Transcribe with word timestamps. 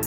Der 0.00 0.06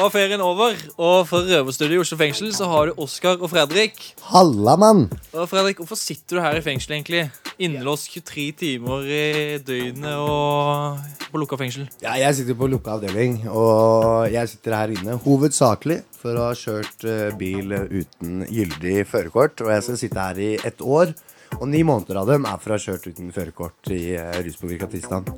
var 0.00 0.08
ferien 0.10 0.40
over, 0.42 0.74
og 0.98 1.28
for 1.28 1.46
røverstudiet 1.46 1.94
i 1.94 2.00
Oslo 2.02 2.18
fengsel 2.18 2.50
så 2.56 2.66
har 2.66 2.90
du 2.90 2.98
Oskar 2.98 3.38
og 3.38 3.52
Fredrik. 3.52 4.00
Halla, 4.32 4.74
mann! 4.74 5.06
Og 5.32 5.46
Fredrik, 5.48 5.78
Hvorfor 5.78 5.94
sitter 5.94 6.36
du 6.36 6.42
her 6.42 6.58
i 6.58 6.64
fengsel, 6.66 6.96
egentlig? 6.98 7.30
Innelåst 7.62 8.08
23 8.10 8.44
timer 8.58 9.04
i 9.06 9.58
døgnet 9.62 10.16
og 10.18 10.98
på 11.30 11.38
lukka 11.38 11.58
fengsel. 11.60 11.84
Ja, 12.02 12.16
jeg 12.18 12.34
sitter 12.40 12.56
på 12.58 12.66
lukka 12.70 12.96
avdeling, 12.96 13.44
og 13.46 14.26
jeg 14.32 14.50
sitter 14.50 14.74
her 14.74 14.94
inne 14.94 15.14
hovedsakelig 15.22 16.00
for 16.18 16.34
å 16.34 16.48
ha 16.48 16.56
kjørt 16.58 17.06
eh, 17.06 17.30
bil 17.38 17.70
uten 17.74 18.42
gyldig 18.50 19.04
førerkort. 19.06 19.62
Og 19.62 19.70
jeg 19.70 19.86
skal 19.86 20.00
sitte 20.00 20.26
her 20.26 20.40
i 20.42 20.50
ett 20.66 20.82
år, 20.82 21.14
og 21.60 21.68
ni 21.70 21.84
måneder 21.86 22.24
av 22.24 22.32
dem 22.32 22.48
er 22.50 22.58
for 22.58 22.74
å 22.74 22.78
ha 22.78 22.84
kjørt 22.88 23.06
uten 23.12 23.30
førerkort 23.34 23.92
i 23.94 24.02
uh, 24.18 24.32
ruspåvirka 24.42 24.90
tilstand. 24.90 25.30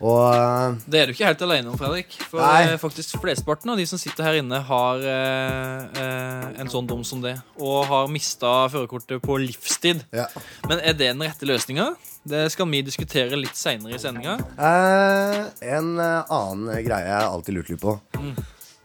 Og 0.00 0.34
eh, 0.34 0.74
Det 0.92 1.00
er 1.00 1.06
du 1.08 1.14
ikke 1.14 1.28
helt 1.28 1.42
alene 1.46 1.70
om, 1.72 1.76
Fredrik. 1.80 2.16
For 2.28 2.42
Nei. 2.42 2.66
eh, 2.72 2.76
faktisk 2.80 3.16
flesteparten 3.22 3.72
av 3.72 3.78
de 3.80 3.86
som 3.88 4.00
sitter 4.00 4.26
her 4.28 4.38
inne, 4.42 4.58
har 4.68 5.00
eh, 5.00 6.02
eh, 6.02 6.44
en 6.60 6.68
sånn 6.72 6.88
dom 6.90 7.04
som 7.06 7.22
det. 7.24 7.36
Og 7.62 7.86
har 7.88 8.10
mista 8.12 8.66
førerkortet 8.72 9.22
på 9.24 9.38
livstid. 9.40 10.04
ja. 10.12 10.26
Men 10.68 10.80
er 10.82 10.92
det 10.98 11.12
den 11.14 11.22
rette 11.24 11.48
løsninga? 11.48 11.88
Det 12.26 12.44
skal 12.52 12.66
vi 12.72 12.80
diskutere 12.82 13.38
litt 13.38 13.54
seinere 13.56 13.94
i 13.96 14.02
sendinga. 14.02 14.36
Eh, 14.58 15.40
en 15.76 15.92
annen 16.00 16.70
greie 16.84 17.06
jeg 17.06 17.28
alltid 17.32 17.54
lurt 17.56 17.70
litt 17.72 17.80
på. 17.84 17.96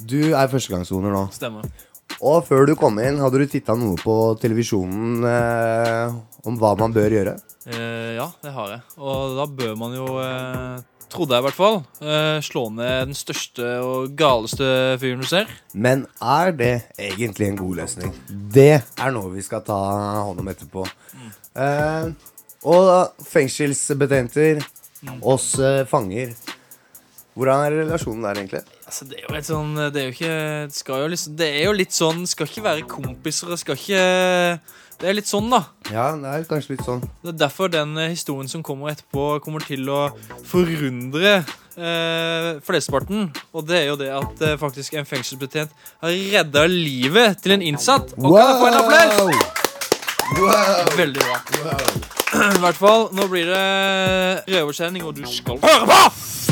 Du 0.02 0.20
er 0.34 0.48
førstegangssoner 0.52 1.14
nå. 1.14 1.26
Stemmer. 1.34 1.66
Og 2.22 2.44
før 2.46 2.68
du 2.70 2.76
kom 2.78 3.00
inn, 3.02 3.18
hadde 3.22 3.40
du 3.42 3.48
titta 3.50 3.74
noe 3.80 3.98
på 3.98 4.14
televisjonen 4.42 5.24
eh, 5.26 6.14
om 6.46 6.58
hva 6.62 6.76
man 6.78 6.94
bør 6.94 7.16
gjøre? 7.18 7.34
Eh, 7.72 8.12
ja, 8.18 8.28
det 8.44 8.52
har 8.54 8.76
jeg. 8.76 8.82
Og 9.02 9.36
da 9.40 9.46
bør 9.50 9.76
man 9.80 9.96
jo 9.98 10.06
Trodde 11.12 11.36
jeg 11.36 11.44
i 11.44 11.46
hvert 11.50 11.58
fall. 11.58 11.82
Uh, 12.00 12.40
slå 12.44 12.66
ned 12.72 13.10
den 13.10 13.18
største 13.18 13.68
og 13.84 14.14
galeste 14.20 14.68
fyren 15.02 15.24
du 15.24 15.28
ser. 15.28 15.50
Men 15.74 16.06
er 16.24 16.54
det 16.56 16.74
egentlig 16.96 17.50
en 17.50 17.60
god 17.60 17.82
løsning? 17.82 18.14
Det 18.30 18.80
er 18.80 19.12
noe 19.12 19.34
vi 19.34 19.44
skal 19.44 19.66
ta 19.68 19.76
hånd 19.76 20.40
om 20.40 20.52
etterpå. 20.52 20.86
Uh, 21.52 22.14
og 22.72 23.26
fengselsbetjenter, 23.28 24.64
oss 25.20 25.54
uh, 25.60 25.84
fanger. 25.90 26.32
Hvordan 27.36 27.66
er 27.66 27.78
relasjonen 27.82 28.24
der, 28.28 28.40
egentlig? 28.40 28.64
Altså, 28.86 29.08
det 29.08 29.20
er 29.20 29.28
jo 29.28 29.36
litt 29.36 29.48
sånn 29.48 29.70
Det 29.80 30.02
er 30.02 30.08
jo 30.10 30.14
ikke 30.18 30.38
Det 30.68 30.76
skal 30.76 30.98
jo 31.00 31.12
liksom 31.14 31.36
Det 31.40 31.48
er 31.48 31.62
jo 31.64 31.76
litt 31.78 31.94
sånn 31.96 32.26
Skal 32.28 32.50
ikke 32.50 32.64
være 32.66 32.82
kompiser, 32.92 33.54
skal 33.56 33.78
ikke 33.80 34.02
Det 35.02 35.10
er 35.10 35.16
litt 35.18 35.26
sånn, 35.26 35.48
da. 35.50 35.64
Ja, 35.90 36.12
det 36.14 36.30
er 36.30 36.44
kanskje 36.46 36.76
litt 36.76 36.84
sånn. 36.86 37.00
Det 37.24 37.32
er 37.32 37.38
derfor 37.48 37.72
den 37.74 37.96
eh, 37.98 38.12
historien 38.12 38.50
som 38.52 38.62
kommer 38.62 38.92
etterpå, 38.92 39.40
kommer 39.42 39.64
til 39.66 39.90
å 39.90 40.02
forundre 40.46 41.40
eh, 41.40 42.50
flesteparten. 42.62 43.32
Og 43.58 43.66
det 43.66 43.80
er 43.80 43.90
jo 43.90 43.98
det 43.98 44.12
at 44.14 44.46
eh, 44.46 44.60
faktisk 44.62 45.00
en 45.02 45.10
fengselsbetjent 45.10 45.74
har 46.06 46.14
redda 46.36 46.68
livet 46.70 47.42
til 47.42 47.58
en 47.58 47.66
innsatt. 47.66 48.14
Og 48.20 48.30
kan 48.30 48.46
jeg 48.46 48.62
få 48.62 48.70
en 48.70 48.80
applaus? 48.84 49.58
Wow! 50.38 50.94
Veldig 51.02 51.26
bra. 51.26 51.42
I 52.60 52.62
hvert 52.62 52.78
fall, 52.86 53.10
nå 53.18 53.26
blir 53.34 53.50
det 53.50 53.66
røverkjenning, 54.54 55.10
og 55.10 55.18
du 55.18 55.26
skal 55.34 55.58
høre 55.66 55.90
på! 55.90 56.51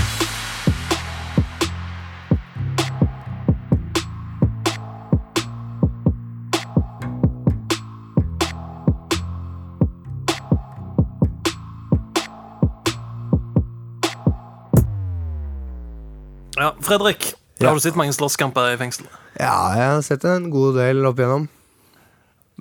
Ja, 16.70 16.76
Fredrik, 16.86 17.34
Ja. 17.60 17.68
har 17.70 17.76
du 17.76 17.80
sett 17.82 17.96
mange 17.96 18.14
slåsskamper 18.14 18.74
i 18.74 18.78
fengsel? 18.78 19.08
Ja, 19.40 19.74
jeg 19.76 19.90
har 19.90 20.02
sett 20.02 20.24
en 20.26 20.50
god 20.52 20.76
del 20.76 21.04
opp 21.06 21.18
igjennom. 21.18 21.48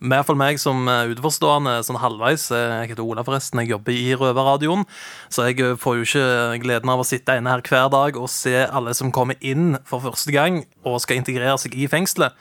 Med 0.01 0.13
i 0.13 0.19
hvert 0.21 0.27
fall 0.27 0.37
meg 0.39 0.59
som 0.59 0.87
er 0.89 1.09
utenforstående 1.13 1.83
sånn 1.85 1.99
halvveis. 1.99 2.49
Jeg 2.55 2.89
heter 2.89 3.03
Ola, 3.05 3.23
forresten. 3.25 3.59
Jeg 3.61 3.71
jobber 3.75 3.93
i 3.93 4.15
Røverradioen. 4.15 4.87
Så 5.29 5.45
jeg 5.53 5.77
får 5.77 5.97
jo 5.99 6.03
ikke 6.07 6.63
gleden 6.63 6.89
av 6.89 7.01
å 7.01 7.05
sitte 7.07 7.37
inne 7.37 7.51
her 7.51 7.61
hver 7.61 7.91
dag 7.91 8.17
og 8.17 8.29
se 8.31 8.65
alle 8.65 8.95
som 8.95 9.11
kommer 9.13 9.35
inn 9.43 9.77
for 9.85 10.01
første 10.01 10.33
gang 10.33 10.65
og 10.87 11.01
skal 11.01 11.17
integrere 11.19 11.59
seg 11.59 11.75
i 11.75 11.87
fengselet. 11.89 12.33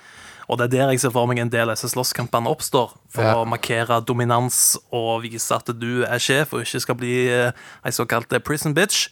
Og 0.48 0.58
det 0.60 0.66
er 0.74 0.78
der 0.78 0.92
jeg 0.92 1.00
ser 1.02 1.10
for 1.12 1.26
meg 1.28 1.40
en 1.40 1.50
del 1.50 1.68
av 1.70 1.76
disse 1.76 1.90
slåsskampene 1.92 2.48
oppstår. 2.48 2.94
For 3.10 3.24
Ja. 3.24 3.34
å 3.36 3.46
markere 3.46 4.06
dominans 4.06 4.78
og 4.94 5.24
vise 5.24 5.52
at 5.52 5.66
du 5.66 6.04
er 6.06 6.20
sjef 6.20 6.54
og 6.54 6.62
ikke 6.62 6.80
skal 6.80 6.96
bli 6.96 7.28
eh, 7.28 7.52
ei 7.84 7.92
såkalt 7.92 8.32
eh, 8.32 8.40
prison 8.40 8.74
bitch. 8.74 9.10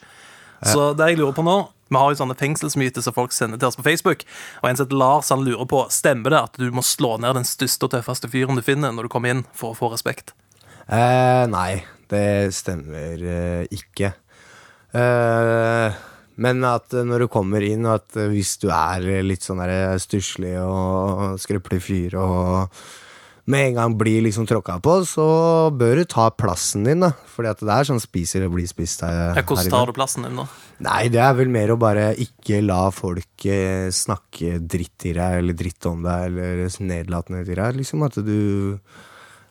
Så 0.64 0.96
det 0.96 1.08
jeg 1.10 1.18
lurer 1.18 1.34
på 1.34 1.44
nå 1.44 1.68
Vi 1.86 1.98
har 2.00 2.10
jo 2.10 2.18
sånne 2.18 2.38
fengselsmyter 2.38 3.04
som 3.04 3.14
folk 3.14 3.34
sender 3.34 3.60
til 3.60 3.70
oss 3.70 3.78
på 3.78 3.86
Facebook. 3.86 4.24
Og 4.62 4.70
en 4.70 4.80
som 4.80 4.90
Lars 4.94 5.30
han 5.34 5.44
lurer 5.46 5.68
på 5.70 5.84
Stemmer 5.94 6.34
det 6.34 6.42
at 6.48 6.58
du 6.58 6.70
må 6.74 6.82
slå 6.86 7.14
ned 7.22 7.38
den 7.38 7.46
største 7.46 7.86
og 7.86 7.94
tøffeste 7.94 8.30
fyren 8.32 8.58
du 8.58 8.64
finner 8.66 8.94
når 8.94 9.06
du 9.06 9.12
kommer 9.12 9.34
inn, 9.34 9.46
for 9.54 9.72
å 9.72 9.78
få 9.78 9.92
respekt. 9.94 10.34
Eh, 10.86 11.44
nei, 11.50 11.84
det 12.10 12.54
stemmer 12.54 13.22
eh, 13.22 13.62
ikke. 13.74 14.12
Eh, 14.96 16.04
men 16.42 16.66
at 16.68 16.94
eh, 16.94 17.06
når 17.06 17.26
du 17.26 17.32
kommer 17.32 17.64
inn, 17.64 17.86
og 17.86 18.00
at 18.00 18.20
eh, 18.20 18.30
hvis 18.32 18.56
du 18.62 18.68
er 18.74 19.06
litt 19.26 19.46
sånn 19.46 19.62
stusslig 20.02 20.56
og 20.62 21.40
skrøpelig 21.42 21.82
fyr 21.84 22.18
og 22.22 22.80
med 23.46 23.68
en 23.68 23.76
gang 23.78 23.94
blir 23.98 24.24
liksom 24.26 24.46
tråkka 24.48 24.80
på, 24.82 24.96
så 25.06 25.26
bør 25.70 26.00
du 26.00 26.04
ta 26.10 26.26
plassen 26.34 26.86
din, 26.86 27.04
da. 27.04 27.12
Fordi 27.30 27.52
at 27.52 27.62
det 27.62 27.74
er 27.76 27.88
sånn 27.88 28.02
spiser 28.02 28.46
og 28.48 28.56
blir 28.56 28.66
spist 28.66 29.04
her, 29.06 29.36
Ja, 29.38 29.44
Hvordan 29.46 29.70
tar 29.70 29.86
du 29.90 29.94
plassen 29.94 30.26
din 30.26 30.40
da? 30.40 30.48
Nei, 30.82 31.06
det 31.14 31.22
er 31.22 31.36
vel 31.38 31.52
mer 31.54 31.72
å 31.72 31.78
bare 31.80 32.10
ikke 32.20 32.58
la 32.64 32.88
folk 32.94 33.46
eh, 33.46 33.86
snakke 33.94 34.58
dritt 34.60 35.06
i 35.06 35.14
deg, 35.16 35.38
eller 35.40 35.56
dritt 35.56 35.86
om 35.88 36.02
deg, 36.04 36.26
eller 36.34 36.66
nedlatende 36.90 37.46
til 37.46 37.62
deg. 37.62 37.80
Liksom 37.80 38.04
at 38.08 38.18
du 38.18 38.36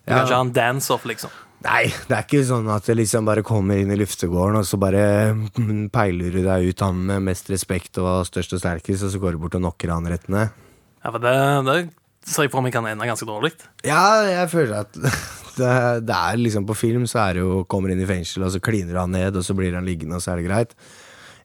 Du 0.06 0.12
kan 0.12 0.28
ikke 0.28 0.38
ha 0.38 0.44
en 0.44 0.54
dance-off, 0.54 1.08
liksom. 1.10 1.32
Nei, 1.66 1.88
det 1.88 2.14
er 2.14 2.26
ikke 2.28 2.44
sånn 2.46 2.68
at 2.70 2.86
det 2.86 2.98
liksom 3.00 3.26
bare 3.26 3.42
kommer 3.46 3.80
inn 3.80 3.90
i 3.90 3.98
luftegården, 3.98 4.60
og 4.60 4.68
så 4.68 4.78
bare 4.78 5.06
mm, 5.34 5.88
peiler 5.94 6.36
du 6.36 6.44
deg 6.46 6.68
ut 6.70 6.84
han 6.84 7.00
med 7.08 7.24
mest 7.32 7.50
respekt 7.50 7.98
og 8.04 8.28
størst 8.28 8.54
og 8.54 8.62
sterkest, 8.62 9.08
og 9.08 9.14
så 9.16 9.22
går 9.24 9.34
du 9.34 9.46
bort 9.46 9.56
og 9.58 9.64
knocker 9.64 9.96
han 9.96 10.06
rett 10.12 10.28
ned. 10.30 10.52
Ja, 11.00 11.14
for 11.14 11.24
det, 11.24 11.34
det 11.66 11.80
ser 12.26 12.48
jeg 12.48 12.54
for 12.54 12.66
meg 12.66 12.74
kan 12.76 12.86
ende 12.90 13.08
ganske 13.08 13.28
dårlig. 13.28 13.54
Ja, 13.86 14.26
jeg 14.28 14.52
føler 14.52 14.84
at 14.84 14.98
det, 15.60 15.72
det 16.08 16.16
er 16.18 16.42
liksom 16.42 16.68
På 16.68 16.78
film 16.78 17.06
så 17.10 17.22
er 17.28 17.38
det 17.38 17.46
jo 17.46 17.64
kommer 17.70 17.94
inn 17.94 18.04
i 18.04 18.10
fengsel, 18.10 18.46
og 18.48 18.54
så 18.54 18.62
kliner 18.64 19.02
han 19.04 19.14
ned, 19.16 19.38
og 19.38 19.46
så 19.46 19.56
blir 19.58 19.78
han 19.78 19.88
liggende, 19.88 20.18
og 20.18 20.26
så 20.26 20.34
er 20.34 20.42
det 20.42 20.50
greit. 20.50 20.78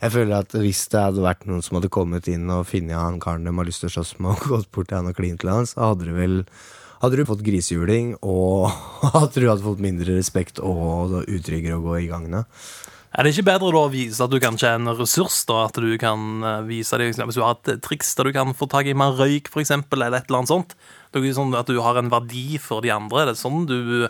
Jeg 0.01 0.15
føler 0.15 0.39
at 0.41 0.55
hvis 0.57 0.87
det 0.89 1.01
hadde 1.03 1.25
vært 1.25 1.47
noen 1.49 1.61
som 1.65 1.77
hadde 1.77 1.93
kommet 1.93 2.29
inn 2.33 2.49
og 2.49 2.65
funnet 2.71 2.97
han 2.97 3.21
karen 3.21 3.45
de 3.45 3.53
har 3.53 3.69
lyst 3.69 3.85
til 3.85 3.91
å 3.91 3.97
slåss 3.99 4.15
med, 4.19 4.33
og 4.33 4.47
gått 4.55 4.71
bort 4.73 4.89
til 4.91 5.01
han 5.01 5.11
og 5.13 5.19
klint 5.19 5.43
til 5.45 5.53
han, 5.53 5.69
så 5.69 5.93
hadde 5.93 6.09
du 6.09 6.15
vel 6.17 6.39
hadde 7.01 7.17
du 7.17 7.25
fått 7.29 7.45
grisehjuling, 7.45 8.15
og 8.21 8.71
at 9.23 9.37
du 9.37 9.47
hadde 9.47 9.65
fått 9.65 9.83
mindre 9.85 10.17
respekt 10.17 10.61
og 10.65 11.21
utryggere 11.23 11.79
å 11.79 11.85
gå 11.85 11.99
i 12.01 12.09
gangene. 12.11 12.45
Er 13.11 13.27
det 13.27 13.33
ikke 13.35 13.49
bedre 13.49 13.73
da 13.75 13.81
å 13.83 13.91
vise 13.91 14.23
at 14.23 14.31
du 14.31 14.39
kanskje 14.39 14.69
er 14.71 14.79
en 14.79 14.93
ressurs? 14.95 15.41
da, 15.49 15.65
At 15.67 15.75
du 15.83 15.91
kan 15.99 16.45
eh, 16.47 16.61
vise 16.69 16.95
deg, 17.01 17.17
Hvis 17.19 17.35
du 17.35 17.43
har 17.43 17.57
et 17.59 17.81
triks 17.83 18.15
der 18.15 18.29
du 18.31 18.33
kan 18.37 18.55
få 18.55 18.69
tak 18.71 18.87
i 18.87 18.95
mer 18.95 19.17
røyk, 19.19 19.51
for 19.51 19.61
eksempel, 19.65 20.05
eller 20.07 20.21
et 20.23 20.29
eller 20.31 20.43
annet 20.45 20.53
sånt. 20.53 20.77
Det 21.11 21.19
er 21.19 21.27
ikke 21.27 21.41
sånn 21.41 21.57
at 21.59 21.67
du 21.67 21.81
har 21.83 21.99
en 21.99 22.11
verdi 22.13 22.59
for 22.63 22.81
de 22.87 22.93
andre. 22.95 23.25
Er 23.25 23.33
Det 23.33 23.41
sånn 23.43 23.67
du 23.67 24.07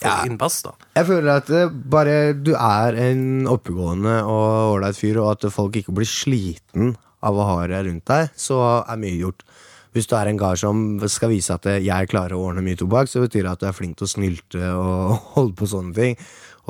får 0.00 0.06
Ja. 0.06 0.22
innpass. 0.24 0.62
da. 0.62 0.70
Jeg 0.96 1.06
føler 1.06 1.36
at 1.36 1.50
bare 1.90 2.32
du 2.32 2.54
er 2.54 2.94
en 3.10 3.46
oppegående 3.50 4.22
og 4.24 4.76
ålreit 4.78 4.96
fyr, 4.96 5.18
og 5.20 5.32
at 5.42 5.50
folk 5.52 5.74
ikke 5.76 5.92
blir 5.92 6.06
sliten 6.06 6.96
av 7.22 7.34
å 7.34 7.44
ha 7.44 7.66
deg 7.66 7.84
rundt 7.84 8.04
deg, 8.06 8.30
så 8.36 8.86
er 8.88 8.96
mye 8.96 9.18
gjort. 9.20 9.42
Hvis 9.92 10.06
du 10.06 10.14
er 10.14 10.28
en 10.30 10.38
kar 10.38 10.54
som 10.56 11.00
skal 11.10 11.30
vise 11.30 11.50
at 11.50 11.64
jeg 11.66 12.08
klarer 12.08 12.38
å 12.38 12.46
ordne 12.46 12.62
mye 12.62 12.76
tobakk, 12.78 13.08
så 13.10 13.20
betyr 13.26 13.42
det 13.42 13.50
at 13.50 13.58
du 13.58 13.66
er 13.66 13.72
flink 13.74 13.96
til 13.98 14.06
å 14.06 14.12
snylte 14.14 14.62
og 14.78 15.18
holde 15.34 15.56
på 15.58 15.66
sånne 15.66 15.92
ting. 15.96 16.16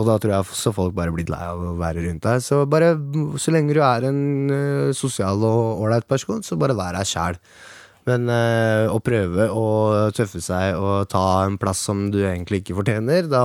Og 0.01 0.07
da 0.09 0.17
tror 0.17 0.33
jeg 0.33 0.57
så 0.57 0.73
folk 0.73 0.95
bare 0.97 1.13
blir 1.13 1.29
lei 1.29 1.43
av 1.45 1.61
å 1.61 1.75
være 1.81 2.07
rundt 2.07 2.25
deg. 2.25 2.41
Så 2.45 2.63
bare, 2.71 2.95
så 3.41 3.53
lenge 3.53 3.77
du 3.77 3.83
er 3.85 4.09
en 4.09 4.23
uh, 4.49 4.95
sosial 4.97 5.45
og 5.45 5.83
ålreit 5.85 6.09
person, 6.09 6.41
så 6.47 6.57
bare 6.61 6.77
vær 6.79 6.97
deg 6.97 7.09
sjæl. 7.11 7.37
Men 8.09 8.31
eh, 8.33 8.87
å 8.89 9.01
prøve 9.05 9.51
å 9.53 9.67
tøffe 10.17 10.41
seg 10.45 10.79
og 10.81 11.11
ta 11.13 11.45
en 11.45 11.59
plass 11.61 11.83
som 11.91 12.09
du 12.13 12.23
egentlig 12.23 12.63
ikke 12.63 12.79
fortjener, 12.81 13.29
da 13.29 13.45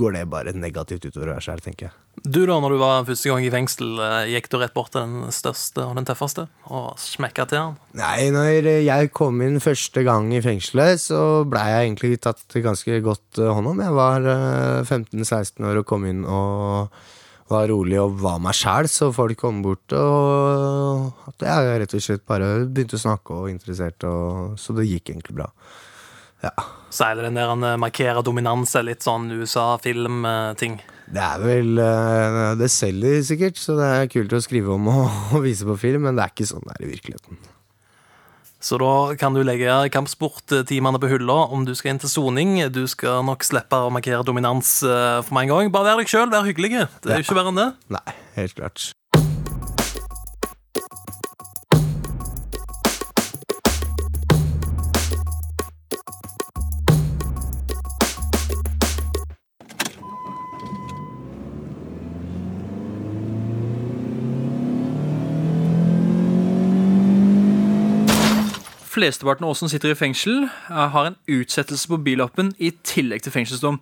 går 0.00 0.16
det 0.16 0.28
bare 0.32 0.54
negativt 0.56 1.04
utover 1.08 1.34
deg 1.34 1.44
sjøl, 1.44 1.60
tenker 1.64 1.88
jeg. 1.88 1.96
Du 2.20 2.42
da, 2.44 2.58
når 2.60 2.74
du 2.74 2.78
var 2.82 3.06
første 3.08 3.30
gang 3.30 3.44
i 3.46 3.52
fengsel, 3.52 3.94
eh, 4.04 4.32
gikk 4.34 4.50
du 4.52 4.58
rett 4.60 4.74
bort 4.76 4.92
til 4.92 5.06
den 5.06 5.32
største 5.32 5.86
og 5.86 5.94
den 5.96 6.08
tøffeste 6.08 6.46
og 6.68 6.98
smekka 7.00 7.46
til 7.48 7.62
han? 7.62 7.78
Nei, 7.96 8.28
når 8.34 8.68
jeg 8.84 9.12
kom 9.16 9.40
inn 9.44 9.60
første 9.62 10.04
gang 10.04 10.28
i 10.36 10.42
fengselet, 10.44 11.00
så 11.00 11.20
blei 11.48 11.64
jeg 11.70 11.86
egentlig 11.86 12.20
tatt 12.20 12.58
ganske 12.60 13.00
godt 13.06 13.40
eh, 13.40 13.52
hånd 13.56 13.72
om. 13.72 13.80
Jeg 13.80 13.96
var 13.96 14.28
eh, 14.34 14.82
15-16 14.84 15.70
år 15.70 15.80
og 15.80 15.88
kom 15.88 16.04
inn 16.10 16.26
og 16.28 16.92
var 17.50 17.68
rolig 17.70 17.98
og 18.00 18.18
var 18.22 18.40
meg 18.42 18.56
sjæl, 18.56 18.88
så 18.90 19.10
folk 19.14 19.38
kom 19.40 19.60
bort 19.64 19.94
og 19.96 21.30
at 21.30 21.46
jeg 21.46 21.80
rett 21.82 21.96
og 21.96 22.04
slett 22.04 22.26
bare 22.28 22.50
begynte 22.66 22.98
å 22.98 23.04
snakke 23.04 23.36
og 23.36 23.50
interessert, 23.52 24.06
og, 24.06 24.56
så 24.60 24.76
det 24.76 24.88
gikk 24.88 25.12
egentlig 25.12 25.36
bra. 25.42 25.48
Ja. 26.44 26.54
Så 26.90 27.06
er 27.06 27.18
det 27.18 27.28
den 27.28 27.36
der 27.38 27.50
han 27.52 27.66
eh, 27.66 27.78
markerer 27.78 28.24
dominans, 28.26 28.72
er 28.74 28.86
litt 28.88 29.04
sånn 29.04 29.28
USA-film-ting. 29.34 30.80
Det 31.10 31.22
er 31.22 31.42
vel 31.42 31.80
eh, 31.82 32.40
Det 32.58 32.70
selger 32.72 33.20
sikkert, 33.26 33.58
så 33.60 33.76
det 33.78 33.88
er 33.94 34.10
kult 34.10 34.34
å 34.34 34.42
skrive 34.42 34.74
om 34.74 34.90
og, 34.90 35.06
og 35.36 35.44
vise 35.48 35.68
på 35.68 35.78
film, 35.80 36.06
men 36.08 36.18
det 36.18 36.26
er 36.26 36.34
ikke 36.34 36.50
sånn 36.50 36.66
det 36.66 36.78
er 36.78 36.86
i 36.86 36.92
virkeligheten. 36.94 37.42
Så 38.60 38.76
da 38.80 39.16
kan 39.20 39.32
du 39.36 39.40
legge 39.46 39.72
kampsporttimene 39.94 41.00
på 41.00 41.08
hylla 41.08 41.38
om 41.54 41.64
du 41.64 41.72
skal 41.78 41.94
inn 41.94 42.02
til 42.02 42.12
soning. 42.12 42.58
Du 42.72 42.84
skal 42.90 43.24
nok 43.24 43.44
slippe 43.46 43.78
å 43.80 43.90
markere 43.92 44.20
dominans 44.26 44.78
eh, 44.84 45.20
for 45.24 45.36
meg 45.36 45.48
en 45.48 45.54
gang. 45.54 45.72
Bare 45.74 45.94
vær 45.94 46.02
deg 46.02 46.12
sjøl, 46.12 46.28
vær 46.32 46.44
hyggelig. 46.48 46.84
Det 47.00 47.14
er 47.14 47.22
jo 47.22 47.28
ikke 47.28 47.40
verre 47.40 47.54
enn 47.54 47.62
det. 47.62 47.70
Nei, 47.96 48.18
helt 48.36 48.58
klart. 48.60 48.90
Flesteparten 69.00 69.46
av 69.46 69.54
oss 69.54 69.62
som 69.62 69.68
sitter 69.70 69.94
i 69.94 69.96
fengsel, 69.96 70.42
eh, 70.44 70.88
har 70.92 71.06
en 71.06 71.16
utsettelse 71.24 71.88
på 71.88 71.96
billappen 72.04 72.50
i 72.60 72.68
tillegg 72.84 73.22
til 73.24 73.32
fengselsdom. 73.32 73.78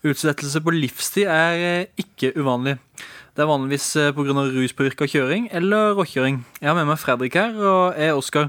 Utsettelse 0.00 0.62
på 0.64 0.72
livstid 0.72 1.28
er 1.28 1.58
eh, 1.60 1.90
ikke 2.00 2.30
uvanlig. 2.38 2.78
Det 3.36 3.44
er 3.44 3.50
vanligvis 3.50 3.90
eh, 4.00 4.14
pga. 4.16 4.32
ruspåvirka 4.32 5.04
kjøring 5.04 5.50
eller 5.52 5.92
råkjøring. 5.98 6.40
Jeg 6.62 6.70
har 6.70 6.78
med 6.78 6.88
meg 6.88 7.02
Fredrik 7.02 7.36
her, 7.36 7.52
og 7.52 8.00
jeg 8.00 8.08
er 8.08 8.16
Oskar. 8.16 8.48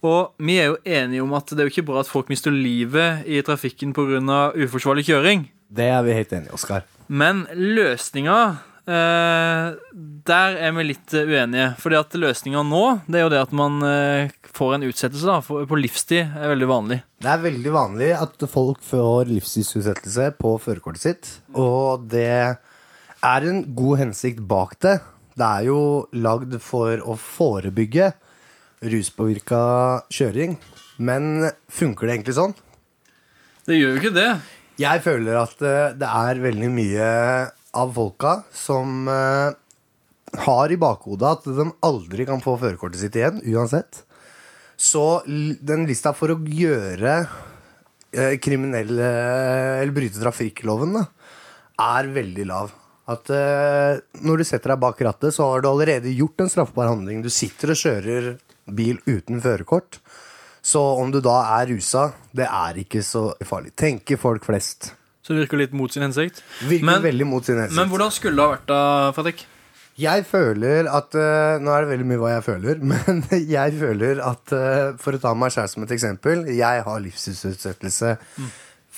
Og 0.00 0.32
vi 0.40 0.56
er 0.56 0.72
jo 0.72 0.80
enige 0.86 1.22
om 1.22 1.36
at 1.36 1.52
det 1.52 1.60
er 1.60 1.68
jo 1.68 1.74
ikke 1.74 1.88
bra 1.90 2.00
at 2.00 2.08
folk 2.08 2.32
mister 2.32 2.50
livet 2.50 3.28
i 3.28 3.42
trafikken 3.44 3.92
pga. 3.92 4.56
uforsvarlig 4.56 5.04
kjøring. 5.04 5.50
Det 5.68 5.84
er 5.84 6.00
vi 6.02 6.16
helt 6.16 6.32
enige 6.32 6.48
i, 6.48 6.56
Oskar. 6.56 6.88
Men 7.08 7.44
løsninga 7.52 8.56
Der 8.86 10.56
er 10.58 10.72
vi 10.74 10.84
litt 10.88 11.14
eh, 11.14 11.28
uenige. 11.28 11.68
Fordi 11.78 11.98
at 12.00 12.16
løsninga 12.18 12.64
nå, 12.66 12.82
det 13.06 13.20
er 13.20 13.24
jo 13.26 13.32
det 13.32 13.42
at 13.44 13.54
man 13.54 13.78
eh, 13.86 14.32
får 14.56 14.76
en 14.76 14.86
utsettelse 14.88 15.28
da, 15.28 15.38
på 15.42 15.78
livstid. 15.78 16.34
er 16.34 16.52
veldig 16.54 16.68
vanlig. 16.70 16.98
Det 17.22 17.30
er 17.30 17.44
veldig 17.44 17.74
vanlig 17.74 18.10
at 18.18 18.46
folk 18.50 18.82
får 18.86 19.30
livstidsutsettelse 19.30 20.32
på 20.40 20.56
førerkortet 20.62 21.06
sitt, 21.06 21.30
og 21.54 22.08
det 22.10 22.26
er 23.22 23.46
en 23.46 23.62
god 23.78 24.02
hensikt 24.02 24.42
bak 24.50 24.74
det. 24.82 24.98
Det 25.38 25.46
er 25.46 25.68
jo 25.70 26.08
lagd 26.12 26.58
for 26.60 26.98
å 27.06 27.14
forebygge 27.16 28.10
ruspåvirka 28.82 29.62
kjøring, 30.10 30.58
men 30.98 31.52
funker 31.70 32.08
det 32.08 32.18
egentlig 32.18 32.36
sånn? 32.36 32.56
Det 33.62 33.78
gjør 33.78 33.94
jo 33.94 34.02
ikke 34.02 34.16
det. 34.16 34.30
Jeg 34.82 35.02
føler 35.04 35.38
at 35.38 35.62
eh, 35.62 35.94
det 35.94 36.08
er 36.08 36.42
veldig 36.42 36.70
mye 36.74 37.08
av 37.72 37.92
folka 37.96 38.42
som 38.54 39.08
eh, 39.08 39.52
har 40.46 40.72
i 40.72 40.78
bakhodet 40.80 41.30
at 41.36 41.48
de 41.58 41.68
aldri 41.84 42.26
kan 42.28 42.42
få 42.44 42.56
førerkortet 42.60 43.02
sitt 43.02 43.16
igjen, 43.18 43.40
uansett. 43.52 44.04
Så 44.76 45.22
den 45.26 45.86
lista 45.88 46.14
for 46.16 46.32
å 46.34 46.40
gjøre 46.42 47.16
eh, 48.10 48.38
kriminelle 48.42 49.10
Eller 49.82 49.92
bryte 49.94 50.20
trafikkloven, 50.20 50.96
da, 50.96 51.04
er 51.98 52.10
veldig 52.12 52.46
lav. 52.48 52.72
At 53.12 53.30
eh, 53.34 54.00
når 54.22 54.42
du 54.42 54.46
setter 54.46 54.74
deg 54.74 54.82
bak 54.82 55.00
rattet, 55.02 55.34
så 55.34 55.50
har 55.50 55.62
du 55.62 55.70
allerede 55.70 56.12
gjort 56.14 56.44
en 56.44 56.50
straffbar 56.52 56.90
handling. 56.92 57.22
Du 57.22 57.30
sitter 57.32 57.74
og 57.74 57.80
kjører 57.80 58.28
bil 58.70 59.00
uten 59.08 59.42
førerkort. 59.42 60.00
Så 60.62 60.80
om 60.80 61.10
du 61.10 61.18
da 61.22 61.40
er 61.58 61.72
rusa, 61.72 62.12
det 62.30 62.46
er 62.46 62.78
ikke 62.84 63.02
så 63.02 63.32
farlig. 63.46 63.74
Tenker 63.74 64.20
folk 64.22 64.46
flest. 64.46 64.92
Så 65.22 65.34
det 65.36 65.44
virker 65.44 65.60
litt 65.60 65.74
mot 65.78 65.92
sin 65.94 66.02
hensikt. 66.02 66.40
Virker 66.66 66.84
Men- 66.88 67.02
veldig 67.04 67.26
mot 67.30 67.46
sin 67.46 67.58
hensikt. 67.60 67.78
Men 67.78 67.90
hvordan 67.92 68.10
skulle 68.14 68.36
det 68.36 68.42
ha 68.46 68.54
vært 68.56 68.66
da, 68.72 68.80
Fredrik? 69.16 69.44
Jeg 70.00 70.24
føler 70.24 70.86
at 70.88 71.14
eh, 71.20 71.58
Nå 71.60 71.68
er 71.70 71.84
det 71.84 71.90
veldig 71.92 72.06
mye 72.08 72.20
hva 72.22 72.30
jeg 72.32 72.44
føler, 72.46 72.78
men 72.90 73.18
jeg 73.30 73.74
føler 73.76 74.22
at 74.24 74.54
eh, 74.56 74.94
For 74.98 75.12
å 75.12 75.20
ta 75.20 75.34
meg 75.36 75.52
selv 75.52 75.68
som 75.68 75.84
et 75.84 75.92
eksempel 75.92 76.46
Jeg 76.56 76.80
har 76.86 77.02
livstidsutsettelse 77.04 78.14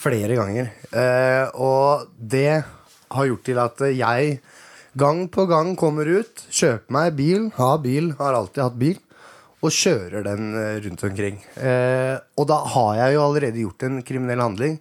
flere 0.05 0.37
ganger. 0.39 0.71
Eh, 0.95 1.51
og 1.59 2.07
det 2.19 2.63
har 3.15 3.27
gjort 3.29 3.45
til 3.47 3.59
at 3.63 3.83
jeg 3.95 4.39
gang 4.99 5.25
på 5.35 5.45
gang 5.51 5.75
kommer 5.79 6.07
ut, 6.07 6.45
kjøper 6.55 6.95
meg 6.95 7.15
bil, 7.19 7.47
har 7.57 7.79
bil, 7.83 8.13
har 8.19 8.35
alltid 8.39 8.63
hatt 8.63 8.79
bil, 8.79 8.99
og 9.65 9.73
kjører 9.73 10.25
den 10.27 10.53
eh, 10.59 10.77
rundt 10.85 11.05
omkring. 11.09 11.41
Eh, 11.57 12.17
og 12.37 12.49
da 12.51 12.61
har 12.75 12.99
jeg 13.01 13.17
jo 13.17 13.25
allerede 13.25 13.63
gjort 13.63 13.87
en 13.89 14.03
kriminell 14.07 14.43
handling. 14.45 14.77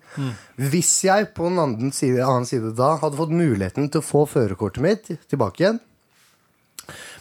Hvis 0.60 0.92
jeg 1.08 1.32
på 1.38 1.48
den 1.48 1.62
annen 1.64 1.96
side, 1.96 2.24
annen 2.26 2.48
side 2.50 2.74
da 2.78 2.96
hadde 3.02 3.20
fått 3.20 3.34
muligheten 3.34 3.90
til 3.90 4.04
å 4.04 4.08
få 4.08 4.26
førerkortet 4.30 4.84
mitt 4.84 5.12
tilbake 5.32 5.64
igjen, 5.64 5.82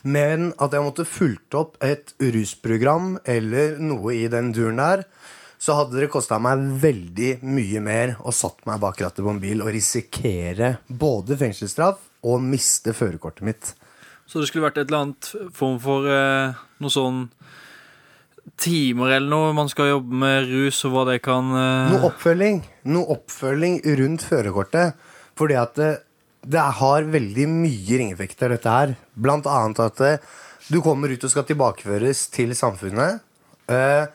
men 0.02 0.50
at 0.58 0.74
jeg 0.74 0.82
måtte 0.82 1.06
fulgt 1.06 1.54
opp 1.54 1.76
et 1.84 2.10
rusprogram 2.18 3.14
eller 3.28 3.78
noe 3.78 4.16
i 4.16 4.26
den 4.30 4.50
duren 4.54 4.80
der, 4.82 5.04
så 5.62 5.76
hadde 5.78 6.00
det 6.02 6.10
kosta 6.10 6.40
meg 6.42 6.64
veldig 6.82 7.36
mye 7.46 7.82
mer 7.84 8.16
å 8.26 8.34
satt 8.34 8.64
meg 8.66 8.80
bak 8.82 8.98
rattet 8.98 9.22
på 9.22 9.30
en 9.30 9.38
bil 9.42 9.62
og 9.62 9.70
risikere 9.70 10.72
både 10.88 11.38
fengselsstraff 11.38 12.02
og 12.26 12.42
miste 12.42 12.94
førerkortet 12.98 13.46
mitt. 13.46 13.70
Så 14.26 14.40
det 14.40 14.48
skulle 14.50 14.66
vært 14.66 14.80
et 14.80 14.90
eller 14.90 15.04
annet 15.06 15.30
form 15.54 15.78
for 15.82 16.08
eh, 16.10 16.58
noe 16.82 16.92
sånn 16.92 17.28
timer 18.60 19.16
eller 19.16 19.30
noe 19.30 19.56
man 19.56 19.70
skal 19.70 19.90
jobbe 19.94 20.20
med 20.22 20.48
rus, 20.50 20.82
og 20.86 20.94
hva 20.94 21.04
det 21.10 21.18
kan 21.24 21.50
uh... 21.54 21.90
Noe 21.92 22.08
oppfølging, 22.10 22.62
noe 22.92 23.16
oppfølging 23.16 23.80
rundt 24.00 24.24
førerkortet. 24.28 24.96
Fordi 25.38 25.58
at 25.58 25.76
det, 25.78 25.90
det 26.44 26.64
har 26.78 27.10
veldig 27.10 27.48
mye 27.50 28.00
ringeffekter, 28.02 28.54
dette 28.54 28.76
her. 28.76 28.94
Blant 29.14 29.48
annet 29.50 29.82
at 29.82 30.02
eh, 30.06 30.32
du 30.70 30.80
kommer 30.84 31.12
ut 31.12 31.26
og 31.26 31.32
skal 31.32 31.46
tilbakeføres 31.48 32.26
til 32.34 32.54
samfunnet. 32.58 33.22
Uh, 33.70 34.06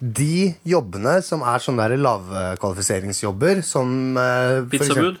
de 0.00 0.54
jobbene 0.68 1.18
som 1.24 1.42
er 1.44 1.60
sånne 1.60 1.90
der 1.90 2.00
lavkvalifiseringsjobber, 2.00 3.60
som 3.66 4.16
uh, 4.16 4.62
Pizzabud? 4.70 5.18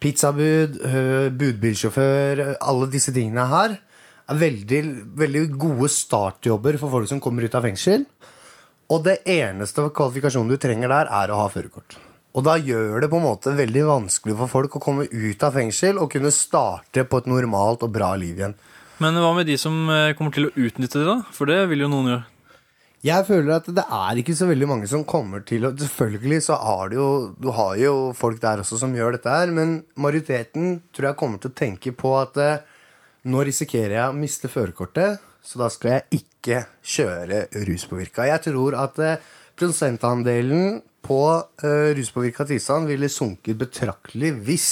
Pizzabud, 0.00 0.76
uh, 0.84 1.28
budbilsjåfør, 1.34 2.44
alle 2.60 2.90
disse 2.92 3.14
tingene 3.16 3.48
her 3.50 3.80
er 4.30 4.40
veldig, 4.40 4.80
veldig 5.18 5.42
gode 5.60 5.90
startjobber 5.92 6.78
for 6.80 6.92
folk 6.92 7.10
som 7.10 7.22
kommer 7.22 7.46
ut 7.46 7.56
av 7.58 7.66
fengsel. 7.66 8.06
Og 8.90 9.04
det 9.06 9.20
eneste 9.30 9.84
kvalifikasjonen 9.94 10.50
du 10.50 10.58
trenger 10.60 10.90
der, 10.90 11.10
er 11.10 11.30
å 11.30 11.42
ha 11.42 11.50
førerkort. 11.52 11.98
Og 12.30 12.44
da 12.46 12.56
gjør 12.62 13.02
det 13.02 13.10
på 13.10 13.18
en 13.18 13.26
måte 13.26 13.54
veldig 13.58 13.86
vanskelig 13.88 14.36
for 14.38 14.50
folk 14.50 14.76
å 14.78 14.82
komme 14.82 15.06
ut 15.10 15.46
av 15.46 15.56
fengsel 15.58 15.98
og 15.98 16.12
kunne 16.12 16.30
starte 16.34 17.02
på 17.06 17.22
et 17.22 17.30
normalt 17.30 17.82
og 17.86 17.94
bra 17.94 18.12
liv 18.18 18.38
igjen. 18.38 18.54
Men 19.02 19.16
hva 19.18 19.32
med 19.34 19.48
de 19.48 19.56
som 19.58 19.88
eh, 19.90 20.12
kommer 20.18 20.34
til 20.34 20.46
å 20.46 20.52
utnytte 20.54 21.00
det, 21.00 21.06
da? 21.08 21.16
For 21.34 21.50
det 21.50 21.64
vil 21.70 21.86
jo 21.86 21.90
noen 21.90 22.12
gjøre. 22.12 22.26
Jeg 23.00 23.24
føler 23.24 23.54
at 23.54 23.68
det 23.72 23.82
er 23.96 24.18
ikke 24.20 24.34
så 24.36 24.46
veldig 24.50 24.66
mange 24.68 24.88
som 24.90 25.06
kommer 25.08 25.40
til 25.48 25.64
å 25.64 25.70
Selvfølgelig 25.72 26.42
så 26.44 26.58
har 26.60 26.90
du 26.92 26.98
jo 26.98 27.06
Du 27.40 27.46
har 27.56 27.78
jo 27.80 27.94
folk 28.12 28.42
der 28.42 28.60
også 28.60 28.76
som 28.82 28.92
gjør 28.92 29.16
dette 29.16 29.32
her, 29.32 29.48
men 29.56 29.78
majoriteten 29.96 30.82
tror 30.92 31.08
jeg 31.08 31.18
kommer 31.22 31.40
til 31.40 31.48
å 31.48 31.56
tenke 31.62 31.94
på 31.96 32.12
at 32.20 32.36
eh, 32.36 32.60
nå 33.28 33.42
risikerer 33.44 33.96
jeg 33.96 34.12
å 34.12 34.16
miste 34.16 34.48
førerkortet, 34.50 35.20
så 35.44 35.60
da 35.60 35.68
skal 35.72 35.96
jeg 35.96 36.20
ikke 36.20 36.62
kjøre 36.84 37.44
ruspåvirka. 37.68 38.28
Jeg 38.28 38.44
tror 38.48 38.76
at 38.80 39.00
eh, 39.04 39.18
prosentandelen 39.58 40.80
på 41.04 41.22
eh, 41.64 41.90
ruspåvirka 41.96 42.46
tilstand 42.48 42.90
ville 42.90 43.10
sunket 43.12 43.60
betraktelig 43.60 44.34
hvis 44.44 44.70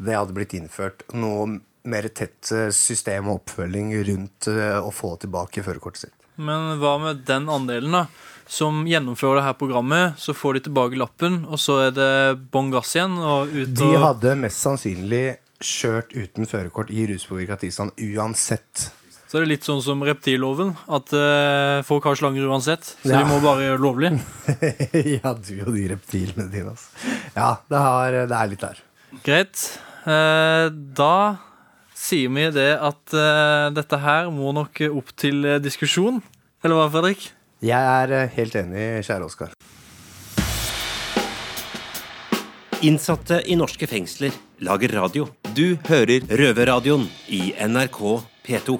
det 0.00 0.16
hadde 0.16 0.36
blitt 0.36 0.56
innført 0.56 1.04
noe 1.12 1.60
mer 1.90 2.08
tett 2.12 2.52
eh, 2.56 2.68
system 2.76 3.28
og 3.28 3.42
oppfølging 3.42 3.92
rundt 4.08 4.48
å 4.50 4.92
få 4.94 5.14
tilbake 5.20 5.64
førerkortet 5.64 6.08
sitt. 6.08 6.16
Men 6.40 6.78
hva 6.80 6.96
med 7.02 7.24
den 7.28 7.48
andelen, 7.52 7.92
da? 7.92 8.06
Som 8.50 8.82
gjennomfører 8.88 9.38
det 9.38 9.46
her 9.46 9.58
programmet, 9.60 10.16
så 10.18 10.32
får 10.34 10.56
de 10.56 10.62
tilbake 10.64 10.98
lappen, 10.98 11.42
og 11.46 11.60
så 11.60 11.76
er 11.84 11.92
det 11.94 12.12
bånn 12.50 12.72
gass 12.72 12.96
igjen 12.96 13.12
og 13.20 13.52
ut 13.52 13.76
De 13.78 13.90
hadde 14.00 14.32
mest 14.40 14.64
sannsynlig 14.64 15.24
kjørt 15.60 16.14
uten 16.16 16.48
førerkort 16.48 16.90
i 16.92 17.04
ruspåvirka 17.10 17.58
tilstand 17.60 17.92
uansett. 18.00 18.88
Så 19.30 19.38
er 19.38 19.44
det 19.44 19.50
litt 19.52 19.66
sånn 19.68 19.82
som 19.84 20.00
reptilloven, 20.02 20.72
at 20.90 21.12
uh, 21.14 21.82
folk 21.86 22.08
har 22.08 22.16
slanger 22.18 22.48
uansett. 22.50 22.88
Så 23.04 23.12
Ja. 23.12 23.20
de 23.20 23.28
må 23.30 23.36
bare 23.44 23.62
gjøre 23.68 23.78
det 23.78 23.84
lovlig. 23.84 24.10
ja, 25.20 25.34
du 25.38 25.52
og 25.66 25.70
de 25.76 25.84
reptilene 25.92 26.48
dine, 26.50 26.72
altså. 26.72 27.12
Ja, 27.36 27.50
det, 27.70 27.78
har, 27.84 28.16
det 28.32 28.40
er 28.40 28.50
litt 28.50 28.64
der. 28.64 28.80
Greit. 29.22 29.62
Uh, 30.02 30.66
da 30.98 31.12
sier 31.94 32.32
vi 32.34 32.48
det 32.56 32.72
at 32.80 33.14
uh, 33.14 33.68
dette 33.76 34.00
her 34.02 34.32
må 34.34 34.50
nok 34.56 34.82
opp 34.90 35.14
til 35.20 35.46
diskusjon. 35.62 36.18
Eller 36.64 36.80
hva, 36.80 36.88
Fredrik? 36.90 37.28
Jeg 37.62 37.76
er 38.02 38.32
helt 38.34 38.56
enig, 38.56 38.88
kjære 39.06 39.28
Oskar. 39.30 39.54
Innsatte 42.80 43.42
i 43.44 43.56
norske 43.60 43.84
fengsler 43.84 44.32
lager 44.64 44.94
radio. 44.96 45.26
Du 45.52 45.76
hører 45.84 46.24
Røverradioen 46.24 47.02
i 47.28 47.50
NRK 47.60 47.98
P2. 48.46 48.76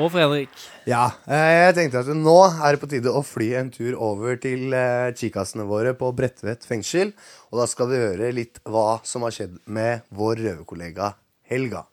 Og 0.00 0.10
Fredrik. 0.10 0.50
Ja, 0.90 1.04
eh, 1.30 1.52
jeg 1.68 1.76
tenkte 1.78 2.02
at 2.02 2.10
nå 2.10 2.34
er 2.48 2.74
det 2.74 2.82
på 2.82 2.90
tide 2.90 3.14
å 3.14 3.22
fly 3.22 3.52
en 3.60 3.70
tur 3.70 3.94
over 4.02 4.34
til 4.42 4.74
eh, 4.74 5.14
kikkassene 5.14 5.68
våre 5.70 5.94
på 5.94 6.10
Bredtvet 6.10 6.66
fengsel. 6.66 7.14
Og 7.54 7.62
da 7.62 7.70
skal 7.70 7.92
vi 7.92 8.02
høre 8.02 8.34
litt 8.34 8.58
hva 8.66 8.98
som 9.06 9.22
har 9.26 9.36
skjedd 9.36 9.60
med 9.70 10.02
vår 10.10 10.42
røverkollega 10.42 11.14
Helga. 11.46 11.86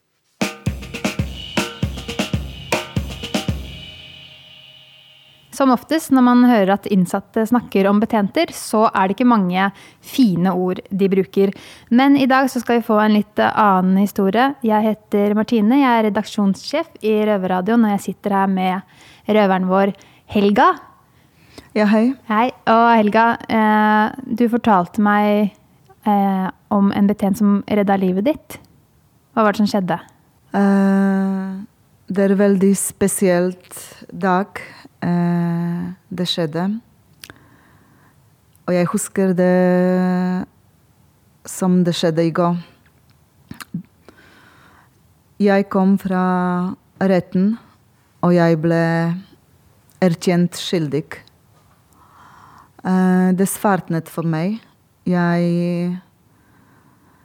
Som 5.58 5.72
oftest 5.74 6.12
når 6.14 6.22
man 6.22 6.44
hører 6.46 6.76
at 6.76 6.88
innsatte 6.94 7.42
snakker 7.50 7.88
om 7.90 7.98
betjenter, 8.02 8.52
så 8.54 8.84
er 8.92 9.08
det 9.08 9.16
ikke 9.16 9.30
mange 9.32 9.72
fine 10.06 10.52
ord 10.54 10.84
de 10.94 11.08
bruker. 11.10 11.54
Men 11.90 12.18
i 12.20 12.28
dag 12.30 12.52
så 12.54 12.62
skal 12.62 12.78
vi 12.78 12.86
få 12.86 13.00
en 13.02 13.16
litt 13.18 13.42
annen 13.42 13.98
historie. 13.98 14.52
Jeg 14.62 14.86
heter 14.86 15.34
Martine, 15.38 15.80
jeg 15.82 15.90
er 15.90 16.06
redaksjonssjef 16.12 17.02
i 17.02 17.16
Røverradioen, 17.26 17.88
og 17.88 17.96
jeg 17.96 18.06
sitter 18.06 18.38
her 18.38 18.54
med 18.54 19.34
røveren 19.34 19.66
vår 19.72 19.96
Helga. 20.36 20.70
Ja, 21.74 21.90
hei. 21.90 22.12
Hei. 22.30 22.52
Og 22.70 22.86
Helga, 22.94 23.26
eh, 23.50 24.14
du 24.30 24.46
fortalte 24.54 25.02
meg 25.02 25.56
eh, 26.06 26.48
om 26.70 26.94
en 26.94 27.10
betjent 27.10 27.42
som 27.42 27.60
redda 27.66 27.98
livet 27.98 28.30
ditt. 28.30 28.62
Hva 29.34 29.48
var 29.48 29.58
det 29.58 29.66
som 29.66 29.74
skjedde? 29.74 29.98
Uh, 30.54 31.66
det 32.14 32.30
er 32.30 32.40
veldig 32.46 32.76
spesielt 32.78 33.82
dag 34.14 34.62
det 35.02 36.26
skjedde. 36.28 36.64
Og 38.68 38.74
jeg 38.76 38.88
husker 38.92 39.32
det 39.38 40.48
som 41.48 41.84
det 41.88 41.94
skjedde 41.96 42.26
i 42.28 42.34
går. 42.36 42.58
Jeg 45.40 45.68
kom 45.70 45.96
fra 46.02 46.24
retten, 46.98 47.54
og 48.26 48.34
jeg 48.36 48.58
ble 48.60 48.84
erkjent 50.04 50.58
skyldig. 50.58 51.04
Eh, 52.88 53.30
det 53.38 53.48
svartnet 53.50 54.10
for 54.10 54.28
meg. 54.28 54.58
Jeg, 55.08 55.94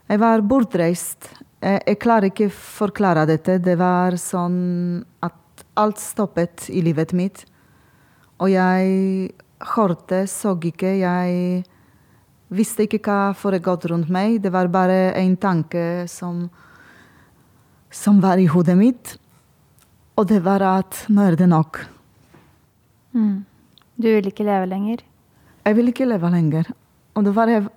jeg 0.09 0.21
var 0.21 0.45
bortreist. 0.47 1.31
Jeg, 1.59 1.81
jeg 1.87 1.99
klarer 1.99 2.29
ikke 2.29 2.51
å 2.51 2.53
forklare 2.53 3.25
dette. 3.29 3.57
Det 3.63 3.75
var 3.79 4.17
sånn 4.21 5.01
at 5.25 5.65
alt 5.79 5.99
stoppet 6.01 6.69
i 6.69 6.85
livet 6.85 7.15
mitt. 7.17 7.45
Og 8.41 8.49
jeg 8.51 9.31
hørte, 9.75 10.23
så 10.27 10.55
ikke, 10.59 10.91
jeg 10.99 11.63
visste 12.53 12.83
ikke 12.87 12.99
hva 13.05 13.33
foregått 13.37 13.85
rundt 13.91 14.09
meg. 14.13 14.41
Det 14.43 14.51
var 14.51 14.67
bare 14.73 15.13
en 15.19 15.35
tanke 15.37 16.07
som, 16.11 16.49
som 17.93 18.19
var 18.21 18.37
i 18.41 18.45
hodet 18.51 18.77
mitt. 18.77 19.15
Og 20.17 20.27
det 20.29 20.41
var 20.45 20.61
at 20.61 21.05
nå 21.09 21.21
er 21.29 21.35
det 21.39 21.47
nok. 21.49 21.79
Mm. 23.13 23.45
Du 23.97 24.07
vil 24.09 24.27
ikke 24.27 24.43
leve 24.45 24.67
lenger? 24.67 25.01
Jeg 25.65 25.75
vil 25.77 25.87
ikke 25.93 26.05
leve 26.09 26.29
lenger. 26.33 26.69
Og 27.15 27.23
det 27.25 27.33
var 27.35 27.47
jeg 27.47 27.67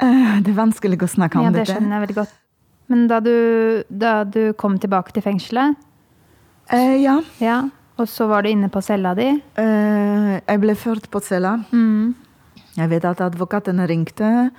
Eh, 0.00 0.40
Det 0.42 0.52
er 0.52 0.58
vanskelig 0.58 0.98
å 1.02 1.08
snakke 1.10 1.38
om 1.38 1.44
Ja, 1.44 1.50
det 1.50 1.64
dette. 1.66 1.74
skjønner 1.74 1.98
jeg 1.98 2.06
veldig 2.06 2.14
godt. 2.20 2.34
Men 2.88 3.06
da 3.10 3.18
du, 3.20 3.32
da 3.90 4.22
du 4.24 4.52
kom 4.56 4.78
tilbake 4.80 5.12
til 5.12 5.22
fengselet, 5.22 5.76
Eh, 6.68 6.98
ja. 7.00 7.14
ja, 7.40 7.62
og 7.96 8.04
så 8.12 8.26
var 8.28 8.42
du 8.44 8.50
inne 8.50 8.68
på 8.68 8.82
cella 8.84 9.14
di 9.16 9.24
Eh, 9.56 10.34
jeg 10.44 10.60
ble 10.60 10.74
ført 10.76 11.06
på 11.10 11.20
cella. 11.24 11.54
mm. 11.72 12.14
Jeg 12.76 12.90
vet 12.90 13.04
at 13.08 13.20
advokaten 13.24 13.80
ringte, 13.88 14.50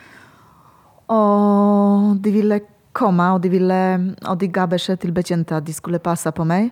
og 1.07 2.17
de 2.21 2.31
ville 2.33 2.59
komme, 2.93 3.23
og 3.33 3.41
de, 3.43 3.49
ville, 3.53 4.15
og 4.27 4.39
de 4.41 4.47
ga 4.51 4.65
beskjed 4.67 4.99
til 4.99 5.13
betjente 5.15 5.55
at 5.55 5.65
de 5.65 5.73
skulle 5.73 6.01
passe 6.03 6.29
på 6.35 6.43
meg. 6.43 6.71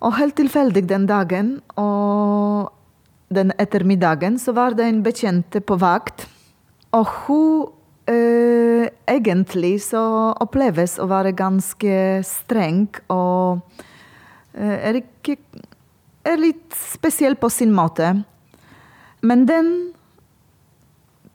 Og 0.00 0.14
helt 0.16 0.36
tilfeldig 0.38 0.86
den 0.88 1.04
dagen, 1.10 1.60
og 1.76 2.70
den 3.28 3.52
ettermiddagen, 3.58 4.38
så 4.38 4.54
var 4.56 4.70
det 4.78 4.86
en 4.86 5.02
bekjente 5.04 5.60
på 5.60 5.76
vakt. 5.76 6.26
Og 6.96 7.06
hun 7.26 7.66
eh, 8.10 8.88
egentlig 9.10 9.76
så 9.84 10.02
oppleves 10.42 10.98
å 11.00 11.08
være 11.10 11.34
ganske 11.36 11.94
streng 12.26 12.88
og 13.12 13.60
uh, 14.56 14.76
er, 14.76 15.00
ikke, 15.02 15.36
er 16.26 16.40
litt 16.40 16.76
spesiell 16.76 17.36
på 17.40 17.50
sin 17.52 17.74
måte. 17.74 18.12
Men 19.22 19.46
den 19.48 19.70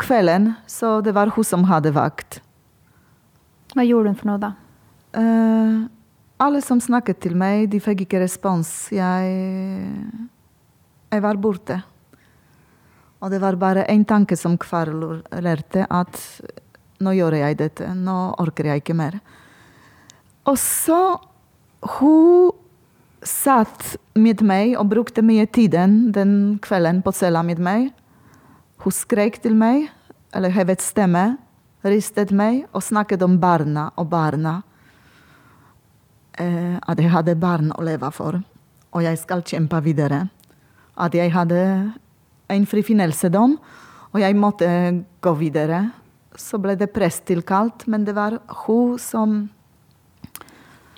kvelden, 0.01 0.53
så 0.67 0.99
det 1.05 1.15
var 1.15 1.33
hun 1.35 1.47
som 1.47 1.65
hadde 1.69 1.93
vakt. 1.95 2.39
Hva 3.75 3.85
gjorde 3.85 4.11
hun 4.11 4.19
for 4.19 4.31
noe, 4.31 4.41
da? 4.41 4.53
Uh, 5.15 5.85
alle 6.43 6.59
som 6.63 6.81
snakket 6.83 7.21
til 7.23 7.35
meg, 7.39 7.69
de 7.71 7.79
fikk 7.83 8.05
ikke 8.05 8.23
respons. 8.25 8.69
Jeg, 8.91 9.35
jeg 11.11 11.23
var 11.23 11.39
borte. 11.39 11.79
Og 13.23 13.31
det 13.31 13.39
var 13.41 13.55
bare 13.57 13.87
én 13.89 14.03
tanke 14.05 14.35
som 14.37 14.57
kverulerte, 14.59 15.85
at 15.87 16.19
nå 17.03 17.15
gjør 17.17 17.37
jeg 17.39 17.57
dette, 17.59 17.87
nå 17.93 18.17
orker 18.41 18.71
jeg 18.71 18.83
ikke 18.83 18.97
mer. 18.97 19.19
Og 20.45 20.59
så 20.61 21.19
Hun 21.85 22.49
satt 23.21 23.97
med 24.17 24.41
meg 24.41 24.71
og 24.79 24.87
brukte 24.89 25.21
mye 25.21 25.45
tiden 25.45 26.11
den 26.13 26.57
kvelden 26.57 27.03
på 27.05 27.11
cella 27.13 27.43
med 27.45 27.59
meg. 27.61 27.91
Hun 28.81 28.93
skrek 28.93 29.37
til 29.43 29.53
meg, 29.53 29.91
eller 30.33 30.49
hevet 30.49 30.81
stemme, 30.81 31.37
ristet 31.85 32.33
meg 32.33 32.63
og 32.73 32.81
snakket 32.81 33.21
om 33.21 33.37
barna 33.41 33.91
og 34.01 34.09
barna. 34.09 34.55
Eh, 36.41 36.77
at 36.81 36.99
jeg 36.99 37.11
hadde 37.13 37.37
barn 37.37 37.69
å 37.75 37.85
leve 37.85 38.09
for, 38.11 38.39
og 38.91 39.05
jeg 39.05 39.21
skal 39.21 39.45
kjempe 39.45 39.83
videre. 39.85 40.25
At 40.97 41.13
jeg 41.13 41.33
hadde 41.37 41.61
en 42.49 42.65
frifinnelsedom, 42.65 43.59
og 44.13 44.19
jeg 44.21 44.35
måtte 44.39 44.69
gå 45.21 45.33
videre. 45.37 45.89
Så 46.39 46.59
ble 46.61 46.75
det 46.79 46.91
prest 46.93 47.25
tilkalt, 47.29 47.85
men 47.87 48.05
det 48.07 48.15
var 48.17 48.39
hun 48.65 48.97
som 48.99 49.37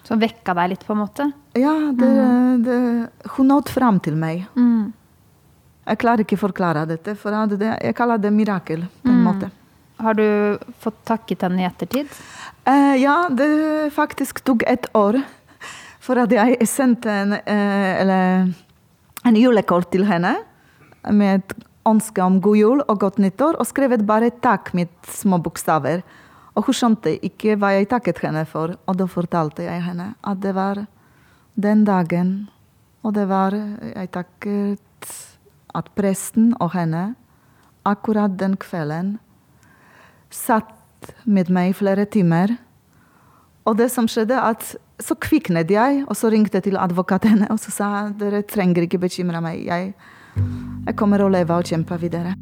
Som 0.08 0.22
vekka 0.22 0.54
deg 0.56 0.70
litt, 0.72 0.86
på 0.88 0.96
en 0.96 1.02
måte? 1.02 1.26
Ja, 1.58 1.74
det, 1.92 2.10
det, 2.64 2.78
hun 3.36 3.50
nådde 3.52 3.74
fram 3.76 3.98
til 4.00 4.16
meg. 4.16 4.46
Mm. 4.56 4.94
Jeg 5.88 6.00
klarer 6.00 6.24
ikke 6.24 6.38
å 6.38 6.46
forklare 6.46 6.86
dette, 6.88 7.16
for 7.20 7.36
det, 7.52 7.74
jeg 7.84 7.96
kaller 7.96 8.22
det 8.24 8.32
mirakel. 8.32 8.86
på 9.04 9.12
en 9.12 9.26
måte. 9.26 9.50
Har 9.98 10.14
du 10.14 10.58
fått 10.80 11.00
takket 11.10 11.44
henne 11.44 11.64
i 11.64 11.68
ettertid? 11.68 12.08
Eh, 12.64 12.96
ja, 13.02 13.28
det 13.34 13.92
faktisk 13.96 14.44
tok 14.46 14.64
et 14.68 14.88
år. 14.96 15.20
For 16.04 16.20
at 16.22 16.32
jeg 16.32 16.68
sendte 16.70 17.12
en, 17.12 17.34
eh, 17.34 18.02
eller, 18.02 18.54
en 19.26 19.36
julekort 19.36 19.92
til 19.92 20.06
henne 20.08 20.38
med 21.12 21.42
et 21.42 21.67
ønske 21.88 22.24
om 22.24 22.42
god 22.42 22.58
jul 22.58 22.84
og 22.88 23.00
godt 23.00 23.20
nyttår, 23.24 23.58
og 23.60 23.68
skrevet 23.68 24.06
bare 24.08 24.32
'takk' 24.32 24.74
med 24.74 24.88
små 25.04 25.38
bokstaver. 25.38 26.04
Og 26.56 26.66
hun 26.66 26.74
skjønte 26.74 27.20
ikke 27.24 27.56
hva 27.56 27.78
jeg 27.78 27.90
takket 27.90 28.20
henne 28.20 28.46
for, 28.46 28.76
og 28.88 28.98
da 28.98 29.06
fortalte 29.06 29.64
jeg 29.64 29.84
henne 29.84 30.16
at 30.24 30.42
det 30.42 30.56
var 30.56 30.88
den 31.56 31.86
dagen, 31.86 32.50
og 33.04 33.14
det 33.14 33.28
var 33.30 33.52
Jeg 33.96 34.12
takket 34.12 34.80
at 35.76 35.86
presten 35.96 36.54
og 36.60 36.74
henne 36.74 37.16
akkurat 37.86 38.38
den 38.40 38.58
kvelden 38.58 39.20
satt 40.34 41.14
med 41.26 41.50
meg 41.50 41.76
flere 41.76 42.06
timer. 42.06 42.58
Og 43.68 43.78
det 43.78 43.92
som 43.92 44.08
skjedde, 44.08 44.40
at 44.42 44.76
så 45.00 45.16
kviknet 45.16 45.70
jeg, 45.72 46.04
og 46.08 46.16
så 46.18 46.32
ringte 46.34 46.58
jeg 46.58 46.64
til 46.64 46.80
advokatene 46.80 47.50
og 47.54 47.60
så 47.62 47.72
sa 47.72 47.90
dere 48.18 48.42
trenger 48.48 48.88
ikke 48.88 49.02
bekymre 49.04 49.42
meg. 49.44 49.66
Jeg, 49.68 49.94
jeg 50.88 50.96
kommer 51.00 51.24
å 51.24 51.30
leve 51.32 51.56
og 51.58 51.68
kjempe 51.68 51.98
videre. 52.02 52.36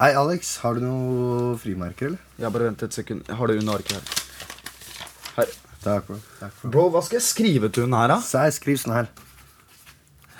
Hei, 0.00 0.14
Alex. 0.16 0.54
Har 0.62 0.78
du 0.78 0.80
noe 0.80 1.56
frimerker, 1.60 2.06
eller? 2.08 2.20
Ja, 2.40 2.48
bare 2.48 2.70
vent 2.70 2.86
et 2.86 2.94
sekund. 2.96 3.26
Jeg 3.28 3.36
har 3.36 3.50
det 3.50 3.58
under 3.60 3.76
arket 3.76 3.98
her. 3.98 4.22
Her. 5.34 5.50
Takk, 5.82 6.06
bro. 6.06 6.16
Takk, 6.38 6.54
bro. 6.62 6.70
Bro, 6.70 6.84
hva 6.94 7.02
skal 7.04 7.18
jeg 7.18 7.26
skrive 7.26 7.68
til 7.68 7.84
hun 7.84 7.98
her, 7.98 8.08
da? 8.14 8.16
Så 8.24 8.46
skriv 8.56 8.80
sånn 8.80 8.94
her. 8.96 9.10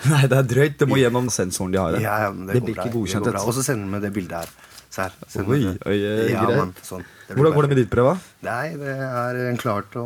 Nei, 0.09 0.23
det 0.25 0.39
er 0.39 0.47
drøyt. 0.49 0.79
Det 0.81 0.87
må 0.89 0.97
gjennom 0.97 1.29
sensoren 1.29 1.75
de 1.75 1.77
har. 1.77 1.99
Ja, 2.01 2.15
ja, 2.23 2.31
men 2.33 2.49
det, 2.49 2.57
det 2.57 2.63
blir 2.65 2.79
ikke 2.79 2.89
godkjent. 2.95 3.29
Det. 3.29 3.43
Og 3.45 3.53
så 3.53 3.65
sender 3.67 3.85
med 3.91 4.01
det 4.01 4.09
bildet 4.15 4.39
her. 4.39 4.55
Her. 4.99 5.11
Send 5.31 5.47
Oi, 5.47 5.61
oi, 5.87 5.97
eh, 6.03 6.31
ja, 6.33 6.43
man, 6.49 6.73
sånn. 6.83 7.03
Hvordan 7.31 7.53
går 7.55 7.67
det 7.67 7.69
med 7.71 7.79
ditt 7.79 7.89
prøve? 7.93 8.17
Nei, 8.43 8.73
det 8.75 8.95
er 9.07 9.39
klart 9.61 9.93
å 9.95 10.05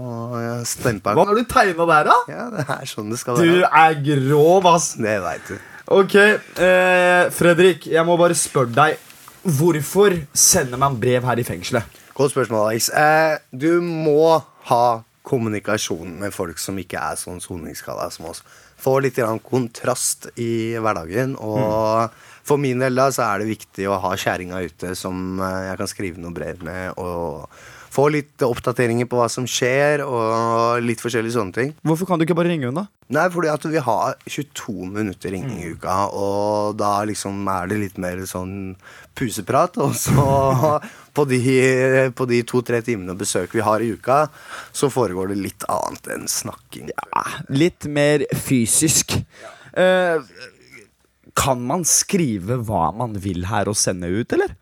stempe. 0.67 1.13
Hva 1.17 1.25
har 1.25 1.35
du 1.39 1.43
tegna 1.49 1.87
der, 1.89 2.09
da? 2.11 2.17
Ja, 2.29 2.43
det 2.53 2.65
er 2.69 2.85
sånn 2.89 3.09
det 3.09 3.17
skal 3.21 3.39
Du 3.39 3.47
være. 3.47 3.71
er 3.71 3.97
grov, 4.05 4.67
ass. 4.75 4.91
Det 4.99 5.15
veit 5.23 5.49
du. 5.49 5.57
Ok, 5.95 6.15
eh, 6.15 7.29
Fredrik, 7.33 7.87
jeg 7.87 8.05
må 8.05 8.17
bare 8.17 8.37
spørre 8.37 8.73
deg. 8.73 8.97
Hvorfor 9.45 10.15
sender 10.33 10.77
man 10.81 10.95
brev 11.01 11.23
her 11.23 11.37
i 11.41 11.43
fengselet? 11.45 11.83
Godt 12.17 12.31
spørsmål, 12.33 12.69
Alex. 12.71 12.89
Eh, 12.89 13.37
du 13.53 13.81
må 13.81 14.41
ha 14.69 14.85
kommunikasjon 15.25 16.19
med 16.21 16.33
folk 16.33 16.57
som 16.61 16.77
ikke 16.77 17.01
er 17.01 17.17
sånn 17.19 17.41
soningsskada 17.41 18.11
som 18.13 18.29
oss. 18.29 18.43
Få 18.81 18.99
litt 19.01 19.17
grann 19.17 19.39
kontrast 19.41 20.27
i 20.37 20.75
hverdagen. 20.77 21.35
Og 21.41 22.09
for 22.45 22.61
min 22.61 22.83
del 22.83 22.97
da, 22.97 23.09
så 23.13 23.25
er 23.29 23.41
det 23.41 23.53
viktig 23.53 23.87
å 23.89 23.99
ha 24.03 24.11
kjerringa 24.19 24.61
ute 24.65 24.93
som 24.97 25.39
eh, 25.41 25.71
jeg 25.71 25.79
kan 25.81 25.91
skrive 25.91 26.21
noen 26.21 26.37
brev 26.37 26.61
med. 26.65 26.93
og 27.01 27.49
få 27.95 28.09
litt 28.11 28.43
oppdateringer 28.43 29.07
på 29.09 29.19
hva 29.19 29.27
som 29.31 29.47
skjer, 29.49 30.03
og 30.03 30.83
litt 30.83 31.01
forskjellige 31.03 31.37
sånne 31.37 31.55
ting. 31.55 31.73
Hvorfor 31.85 32.09
kan 32.09 32.19
du 32.19 32.25
ikke 32.25 32.37
bare 32.37 32.51
ringe 32.51 32.67
henne, 32.67 32.83
da? 32.83 32.91
Nei, 33.15 33.25
fordi 33.31 33.51
at 33.53 33.67
vi 33.69 33.81
har 33.85 34.15
22 34.25 34.89
minutter 34.89 35.35
ringing 35.35 35.61
i 35.61 35.71
uka, 35.75 35.95
og 36.11 36.75
da 36.79 36.97
liksom 37.07 37.45
er 37.53 37.69
det 37.71 37.79
litt 37.83 37.99
mer 38.01 38.23
sånn 38.27 38.75
puseprat. 39.15 39.77
Og 39.83 39.93
så 39.99 40.25
på 41.15 41.27
de, 41.29 41.39
på 42.17 42.27
de 42.31 42.41
to-tre 42.49 42.81
timene 42.85 43.15
besøk 43.17 43.55
vi 43.55 43.63
har 43.65 43.83
i 43.85 43.93
uka, 43.95 44.25
så 44.75 44.91
foregår 44.91 45.31
det 45.31 45.41
litt 45.43 45.67
annet 45.71 46.11
enn 46.17 46.27
snakking. 46.31 46.91
Ja, 46.91 47.25
Litt 47.53 47.87
mer 47.87 48.25
fysisk. 48.35 49.15
Eh, 49.75 50.19
kan 51.35 51.61
man 51.67 51.83
skrive 51.87 52.61
hva 52.65 52.89
man 52.95 53.17
vil 53.21 53.45
her 53.49 53.67
og 53.71 53.75
sende 53.79 54.07
ut, 54.09 54.31
eller? 54.33 54.55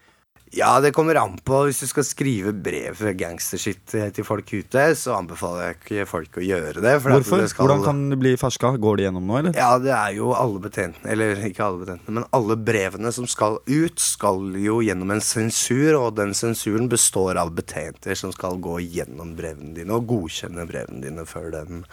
Ja, 0.54 0.76
det 0.78 0.92
kommer 0.94 1.18
an 1.18 1.40
på. 1.42 1.64
Hvis 1.66 1.80
du 1.82 1.88
skal 1.90 2.06
skrive 2.06 2.52
brev 2.54 3.00
gangstershit 3.18 3.88
til 4.14 4.26
folk 4.28 4.52
ute, 4.54 4.84
så 4.94 5.16
anbefaler 5.18 5.72
jeg 5.72 5.78
ikke 5.80 6.06
folk 6.12 6.38
å 6.38 6.44
gjøre 6.46 6.76
det. 6.84 6.92
Hvorfor? 7.02 7.42
det 7.42 7.50
skal- 7.50 7.66
Hvordan 7.66 7.84
kan 7.88 8.04
det 8.12 8.20
bli 8.22 8.36
ferska? 8.38 8.78
Går 8.78 8.98
det 8.98 9.08
gjennom 9.08 9.26
nå, 9.26 9.40
eller? 9.40 9.56
Ja, 9.58 9.80
det 9.82 9.90
er 9.90 10.14
jo 10.14 10.30
alle 10.38 10.62
betjentene, 10.62 11.10
eller 11.10 11.42
ikke 11.50 11.66
alle 11.66 11.82
betjentene, 11.82 12.14
men 12.20 12.28
alle 12.32 12.56
brevene 12.70 13.12
som 13.12 13.26
skal 13.26 13.58
ut, 13.66 13.98
skal 13.98 14.54
jo 14.62 14.78
gjennom 14.86 15.10
en 15.12 15.22
sensur, 15.26 15.98
og 16.00 16.16
den 16.22 16.34
sensuren 16.38 16.88
består 16.88 17.36
av 17.42 17.50
betjenter 17.58 18.16
som 18.16 18.32
skal 18.32 18.62
gå 18.62 18.78
gjennom 18.94 19.36
brevene 19.36 19.74
dine 19.74 19.90
og 19.98 20.06
godkjenne 20.06 20.68
brevene 20.70 21.02
dine 21.02 21.26
før 21.26 21.50
den, 21.52 21.84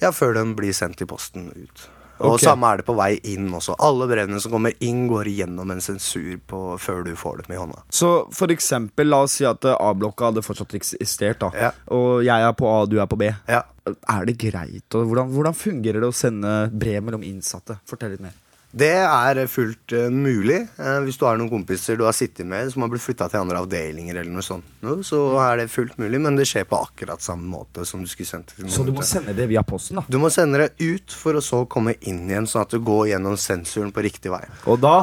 ja, 0.00 0.10
før 0.10 0.34
den 0.34 0.56
blir 0.56 0.74
sendt 0.74 1.00
i 1.00 1.06
posten 1.06 1.52
ut. 1.54 1.86
Og 2.22 2.36
okay. 2.36 2.46
samme 2.46 2.70
er 2.70 2.80
det 2.80 2.86
på 2.88 2.96
vei 2.98 3.10
inn 3.32 3.48
også. 3.52 3.76
Alle 3.82 4.08
brevene 4.10 4.40
som 4.42 4.54
kommer 4.54 4.76
inn, 4.84 5.04
går 5.10 5.30
igjennom 5.32 5.74
en 5.74 5.82
sensur 5.84 6.36
på, 6.48 6.62
før 6.82 7.02
du 7.06 7.12
får 7.18 7.42
dem 7.42 7.56
i 7.56 7.60
hånda. 7.60 7.82
Så 7.92 8.12
for 8.34 8.54
eksempel, 8.54 9.10
la 9.10 9.22
oss 9.26 9.38
si 9.40 9.46
at 9.48 9.66
eh, 9.68 9.78
A-blokka 9.78 10.30
hadde 10.30 10.44
fortsatt 10.46 10.76
eksistert, 10.78 11.42
da. 11.42 11.50
Ja. 11.58 11.72
Og 11.94 12.22
jeg 12.26 12.48
er 12.48 12.56
på 12.58 12.70
A, 12.70 12.78
du 12.86 12.98
er 13.02 13.10
på 13.10 13.18
B. 13.20 13.30
Ja. 13.50 13.64
Er 13.82 14.26
det 14.28 14.36
greit? 14.38 14.86
Og 14.94 15.10
hvordan, 15.10 15.32
hvordan 15.34 15.58
fungerer 15.58 16.04
det 16.04 16.12
å 16.12 16.14
sende 16.14 16.52
brev 16.70 17.02
mellom 17.02 17.24
innsatte? 17.26 17.80
Fortell 17.88 18.14
litt 18.14 18.22
mer. 18.22 18.36
Det 18.72 18.88
er 19.04 19.38
fullt 19.52 19.92
eh, 19.92 20.08
mulig. 20.08 20.58
Eh, 20.80 20.98
hvis 21.04 21.18
du 21.20 21.26
har 21.28 21.36
noen 21.36 21.50
kompiser 21.52 21.98
du 22.00 22.06
har 22.06 22.14
sittet 22.16 22.48
med 22.48 22.70
som 22.72 22.84
har 22.84 22.90
blitt 22.92 23.04
flytta 23.04 23.28
til 23.28 23.42
andre 23.42 23.60
avdelinger, 23.60 24.16
eller 24.16 24.32
noe 24.32 24.44
sånt, 24.46 24.64
så 25.04 25.20
er 25.44 25.60
det 25.60 25.66
fullt 25.72 25.98
mulig, 26.00 26.20
men 26.24 26.38
det 26.40 26.46
skjer 26.48 26.64
på 26.70 26.80
akkurat 26.80 27.20
samme 27.22 27.44
måte 27.52 27.84
som 27.88 28.00
du 28.00 28.08
skulle 28.08 28.30
sendt 28.30 28.54
noen. 28.56 28.72
Så 28.72 28.86
du 28.88 28.92
må 28.96 29.04
sende 29.06 29.34
det 29.36 29.48
via 29.52 29.64
posten, 29.66 30.00
da? 30.00 30.06
Du 30.08 30.16
må 30.22 30.30
sende 30.32 30.64
det 30.64 30.70
ut 30.80 31.12
for 31.12 31.36
å 31.36 31.44
så 31.44 31.64
komme 31.68 31.98
inn 32.00 32.24
igjen, 32.30 32.48
sånn 32.48 32.64
at 32.64 32.72
du 32.72 32.80
går 32.80 33.10
gjennom 33.12 33.36
sensuren 33.40 33.92
på 33.92 34.04
riktig 34.08 34.32
vei. 34.32 34.44
Og 34.64 34.80
da 34.80 34.96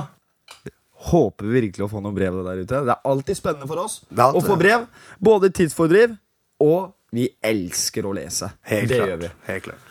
håper 1.09 1.45
vi 1.47 1.61
virkelig 1.61 1.85
å 1.85 1.91
få 1.93 2.01
noen 2.03 2.17
brev 2.17 2.41
der 2.43 2.63
ute. 2.63 2.81
Det 2.89 2.95
er 2.95 3.05
alltid 3.07 3.37
spennende 3.37 3.69
for 3.69 3.85
oss 3.85 4.01
Det 4.09 4.25
å 4.35 4.41
få 4.43 4.57
brev. 4.59 4.89
Både 5.23 5.51
tidsfordriv, 5.55 6.17
og 6.65 6.91
vi 7.15 7.29
elsker 7.41 8.05
å 8.05 8.11
lese. 8.17 8.51
Helt 8.69 8.89
det 8.91 8.99
klart. 8.99 9.13
gjør 9.13 9.21
vi. 9.23 9.31
Helt 9.47 9.69
klart. 9.69 9.88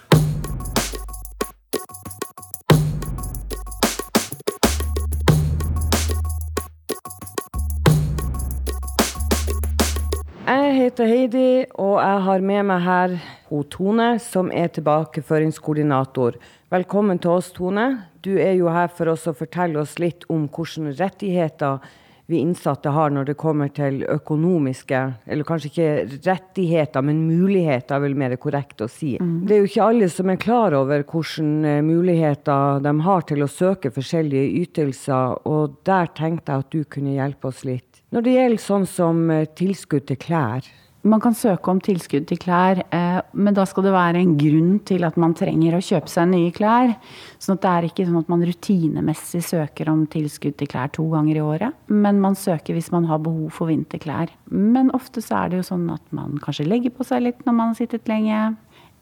Jeg 10.49 10.69
heter 10.79 11.05
Heidi, 11.05 11.49
og 11.77 11.99
jeg 12.01 12.21
har 12.25 12.45
med 12.49 12.63
meg 12.71 12.81
her 12.81 13.15
ho 13.51 13.59
Tone, 13.69 14.15
som 14.17 14.49
er 14.49 14.71
tilbakeføringskoordinator. 14.73 16.39
Velkommen 16.73 17.21
til 17.21 17.35
oss, 17.35 17.51
Tone. 17.53 17.85
Du 18.25 18.31
er 18.41 18.55
jo 18.57 18.71
her 18.73 18.89
for 18.89 19.13
oss 19.13 19.27
å 19.29 19.35
fortelle 19.37 19.77
oss 19.83 19.99
litt 20.01 20.25
om 20.33 20.47
hvilke 20.49 20.95
rettigheter 21.03 21.85
vi 22.33 22.41
innsatte 22.41 22.95
har 22.97 23.13
når 23.13 23.29
det 23.29 23.37
kommer 23.41 23.69
til 23.73 24.03
økonomiske 24.05 24.99
Eller 25.27 25.45
kanskje 25.49 25.69
ikke 25.69 26.19
rettigheter, 26.31 27.05
men 27.05 27.27
muligheter, 27.29 27.97
er 27.97 28.07
vel 28.07 28.17
mer 28.17 28.37
korrekt 28.41 28.81
å 28.85 28.89
si. 28.89 29.19
Det 29.21 29.53
er 29.53 29.63
jo 29.63 29.69
ikke 29.69 29.87
alle 29.91 30.09
som 30.13 30.33
er 30.33 30.41
klar 30.41 30.77
over 30.81 31.05
hvilke 31.05 31.45
eh, 31.45 31.85
muligheter 31.85 32.81
de 32.89 32.97
har 33.05 33.29
til 33.29 33.45
å 33.45 33.53
søke 33.53 33.93
forskjellige 33.93 34.65
ytelser, 34.65 35.41
og 35.45 35.77
der 35.85 36.09
tenkte 36.17 36.57
jeg 36.57 36.65
at 36.65 36.73
du 36.73 36.85
kunne 36.89 37.17
hjelpe 37.21 37.53
oss 37.53 37.67
litt. 37.69 37.88
Når 38.15 38.25
det 38.25 38.35
gjelder 38.35 38.63
sånn 38.63 38.87
som 38.89 39.25
eh, 39.31 39.49
tilskudd 39.59 40.07
til 40.09 40.21
klær, 40.21 40.69
Man 41.07 41.21
kan 41.23 41.33
søke 41.33 41.71
om 41.71 41.79
tilskudd 41.79 42.25
til 42.27 42.41
klær, 42.43 42.81
eh, 42.91 43.19
men 43.39 43.55
da 43.55 43.63
skal 43.71 43.85
det 43.87 43.93
være 43.95 44.19
en 44.19 44.33
grunn 44.37 44.81
til 44.85 45.07
at 45.07 45.17
man 45.17 45.33
trenger 45.39 45.77
å 45.77 45.83
kjøpe 45.85 46.11
seg 46.11 46.27
nye 46.33 46.51
klær. 46.51 46.91
Sånn 47.39 47.55
at 47.55 47.63
det 47.63 47.71
er 47.71 47.87
ikke 47.87 48.07
sånn 48.09 48.19
at 48.19 48.33
man 48.33 48.43
rutinemessig 48.43 49.45
søker 49.47 49.93
om 49.93 50.03
tilskudd 50.11 50.57
til 50.59 50.69
klær 50.69 50.91
to 50.93 51.07
ganger 51.13 51.39
i 51.39 51.45
året. 51.45 51.79
Men 51.87 52.19
man 52.21 52.35
søker 52.35 52.75
hvis 52.75 52.91
man 52.91 53.07
har 53.07 53.23
behov 53.23 53.55
for 53.55 53.71
vinterklær. 53.71 54.35
Men 54.51 54.91
ofte 54.91 55.23
så 55.23 55.45
er 55.45 55.53
det 55.55 55.63
jo 55.63 55.69
sånn 55.71 55.87
at 55.95 56.03
man 56.11 56.35
kanskje 56.43 56.67
legger 56.67 56.91
på 56.99 57.07
seg 57.07 57.23
litt 57.29 57.47
når 57.47 57.57
man 57.61 57.73
har 57.73 57.79
sittet 57.79 58.11
lenge. 58.11 58.43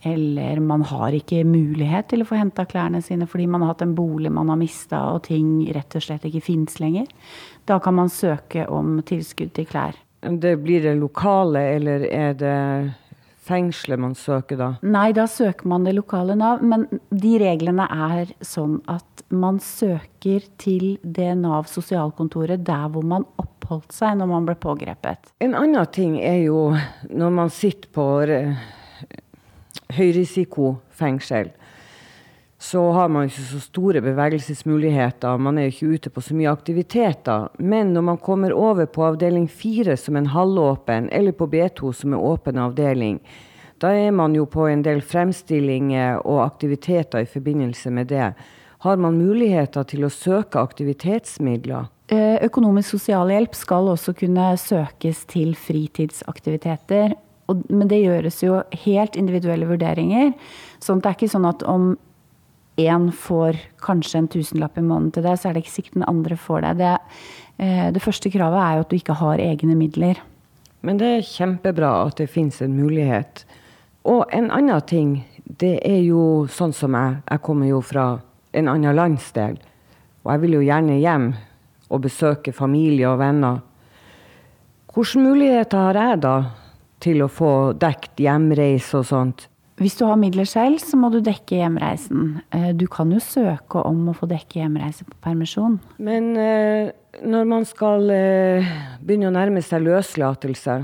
Eller 0.03 0.61
man 0.61 0.83
har 0.87 1.15
ikke 1.17 1.41
mulighet 1.49 2.11
til 2.11 2.23
å 2.23 2.29
få 2.29 2.39
henta 2.39 2.67
klærne 2.69 3.01
sine 3.03 3.27
fordi 3.27 3.47
man 3.51 3.65
har 3.65 3.75
hatt 3.75 3.87
en 3.87 3.95
bolig 3.97 4.31
man 4.33 4.51
har 4.53 4.59
mista 4.61 5.01
og 5.15 5.25
ting 5.27 5.65
rett 5.75 5.97
og 5.97 6.05
slett 6.05 6.27
ikke 6.29 6.45
fins 6.45 6.79
lenger. 6.83 7.09
Da 7.67 7.81
kan 7.83 7.97
man 7.97 8.13
søke 8.13 8.69
om 8.69 9.01
tilskudd 9.07 9.55
til 9.57 9.67
klær. 9.67 9.97
det 10.27 10.57
blir 10.63 10.83
det 10.83 10.95
lokale, 10.99 11.61
eller 11.77 12.07
er 12.11 12.35
det 12.35 12.61
fengselet 13.47 14.01
man 14.01 14.15
søker 14.19 14.59
da? 14.59 14.71
Nei, 14.83 15.11
da 15.17 15.27
søker 15.31 15.69
man 15.71 15.87
det 15.87 15.95
lokale 15.97 16.35
Nav, 16.39 16.63
men 16.67 16.87
de 17.11 17.37
reglene 17.41 17.87
er 17.87 18.33
sånn 18.45 18.81
at 18.91 19.23
man 19.29 19.61
søker 19.63 20.47
til 20.59 20.97
det 21.03 21.33
Nav 21.39 21.71
sosialkontoret 21.71 22.65
der 22.67 22.89
hvor 22.93 23.07
man 23.07 23.27
oppholdt 23.41 23.95
seg 23.95 24.19
når 24.19 24.33
man 24.33 24.49
ble 24.49 24.57
pågrepet. 24.63 25.33
En 25.43 25.55
annen 25.59 25.87
ting 25.95 26.19
er 26.21 26.43
jo 26.47 26.73
når 27.11 27.39
man 27.39 27.53
sitter 27.55 27.93
på 27.95 28.09
høyrisikofengsel, 29.97 31.51
så 32.59 32.83
har 32.97 33.09
man 33.13 33.29
ikke 33.29 33.45
så 33.51 33.61
store 33.61 34.01
bevegelsesmuligheter. 34.01 35.37
Man 35.37 35.59
er 35.61 35.69
ikke 35.69 35.91
ute 35.93 36.11
på 36.11 36.23
så 36.25 36.37
mye 36.37 36.53
aktiviteter. 36.53 37.51
Men 37.59 37.93
når 37.93 38.07
man 38.07 38.19
kommer 38.19 38.55
over 38.57 38.89
på 38.89 39.05
avdeling 39.05 39.45
4 39.49 39.97
som 40.01 40.17
en 40.17 40.31
halvåpen, 40.33 41.11
eller 41.13 41.37
på 41.37 41.51
B2 41.53 41.93
som 41.93 42.17
er 42.17 42.25
åpen 42.25 42.59
avdeling, 42.59 43.21
da 43.83 43.91
er 43.93 44.11
man 44.11 44.35
jo 44.35 44.47
på 44.49 44.71
en 44.71 44.83
del 44.87 45.03
fremstillinger 45.05 46.23
og 46.25 46.47
aktiviteter 46.47 47.27
i 47.27 47.29
forbindelse 47.29 47.93
med 47.93 48.09
det. 48.09 48.31
Har 48.87 48.97
man 48.97 49.19
muligheter 49.21 49.85
til 49.85 50.07
å 50.07 50.13
søke 50.13 50.61
aktivitetsmidler? 50.61 51.91
Eh, 52.09 52.39
Økonomisk 52.47 52.95
sosialhjelp 52.95 53.55
skal 53.59 53.89
også 53.93 54.15
kunne 54.17 54.53
søkes 54.61 55.25
til 55.29 55.57
fritidsaktiviteter. 55.59 57.17
Og, 57.47 57.63
men 57.71 57.89
det 57.91 58.03
gjøres 58.03 58.41
jo 58.43 58.61
helt 58.87 59.17
individuelle 59.17 59.69
vurderinger. 59.69 60.33
sånn 60.83 60.99
at 60.99 61.05
det 61.05 61.11
er 61.11 61.19
ikke 61.19 61.35
sånn 61.35 61.49
at 61.49 61.63
om 61.63 61.95
én 62.77 63.09
får 63.13 63.57
kanskje 63.81 64.19
en 64.19 64.29
tusenlapp 64.29 64.77
i 64.79 64.85
måneden 64.85 65.13
til 65.15 65.25
deg, 65.25 65.39
så 65.39 65.49
er 65.49 65.57
det 65.57 65.65
ikke 65.65 65.77
sikkert 65.79 66.01
den 66.01 66.09
andre 66.11 66.37
får 66.37 66.65
det. 66.67 66.73
Det, 66.83 66.95
eh, 67.59 67.91
det 67.93 68.03
første 68.03 68.31
kravet 68.31 68.61
er 68.61 68.75
jo 68.75 68.85
at 68.85 68.91
du 68.91 68.97
ikke 68.97 69.21
har 69.21 69.39
egne 69.39 69.77
midler. 69.79 70.21
Men 70.83 70.99
det 70.99 71.07
er 71.07 71.25
kjempebra 71.25 72.07
at 72.07 72.19
det 72.21 72.29
finnes 72.31 72.61
en 72.63 72.77
mulighet. 72.77 73.45
Og 74.05 74.27
en 74.33 74.51
annen 74.51 74.81
ting, 74.87 75.25
det 75.47 75.81
er 75.87 76.03
jo 76.05 76.47
sånn 76.47 76.75
som 76.75 76.95
jeg. 76.95 77.23
Jeg 77.31 77.43
kommer 77.43 77.67
jo 77.67 77.81
fra 77.81 78.21
en 78.53 78.69
annen 78.69 78.95
landsdel. 78.95 79.57
Og 80.25 80.33
jeg 80.33 80.43
vil 80.45 80.59
jo 80.59 80.67
gjerne 80.67 81.01
hjem 81.01 81.27
og 81.91 82.03
besøke 82.03 82.53
familie 82.53 83.09
og 83.09 83.19
venner. 83.19 83.63
Hvilke 84.93 85.21
muligheter 85.21 85.79
har 85.79 85.99
jeg 86.01 86.21
da 86.25 86.37
til 87.07 87.23
å 87.23 87.31
få 87.31 87.53
dekt 87.79 88.19
hjemreise 88.23 88.99
og 88.99 89.07
sånt? 89.07 89.47
Hvis 89.77 89.99
du 89.99 90.07
har 90.09 90.17
midler 90.17 90.49
selv, 90.49 90.81
så 90.81 90.97
må 90.97 91.11
du 91.13 91.19
dekke 91.21 91.59
hjemreisen. 91.59 92.39
Eh, 92.51 92.73
Du 92.73 92.87
kan 92.89 93.11
jo 93.13 93.21
søke 93.21 93.83
om 93.85 94.09
å 94.09 94.15
få 94.17 94.27
dekke 94.31 94.63
hjemreise 94.63 95.05
på 95.05 95.19
permisjon. 95.21 95.79
Men 95.99 96.31
eh, 96.41 96.93
når 97.23 97.45
man 97.45 97.67
skal 97.69 98.09
eh, 98.11 98.71
begynne 99.05 99.29
å 99.29 99.35
nærme 99.37 99.61
seg 99.61 99.85
løslatelse, 99.85 100.79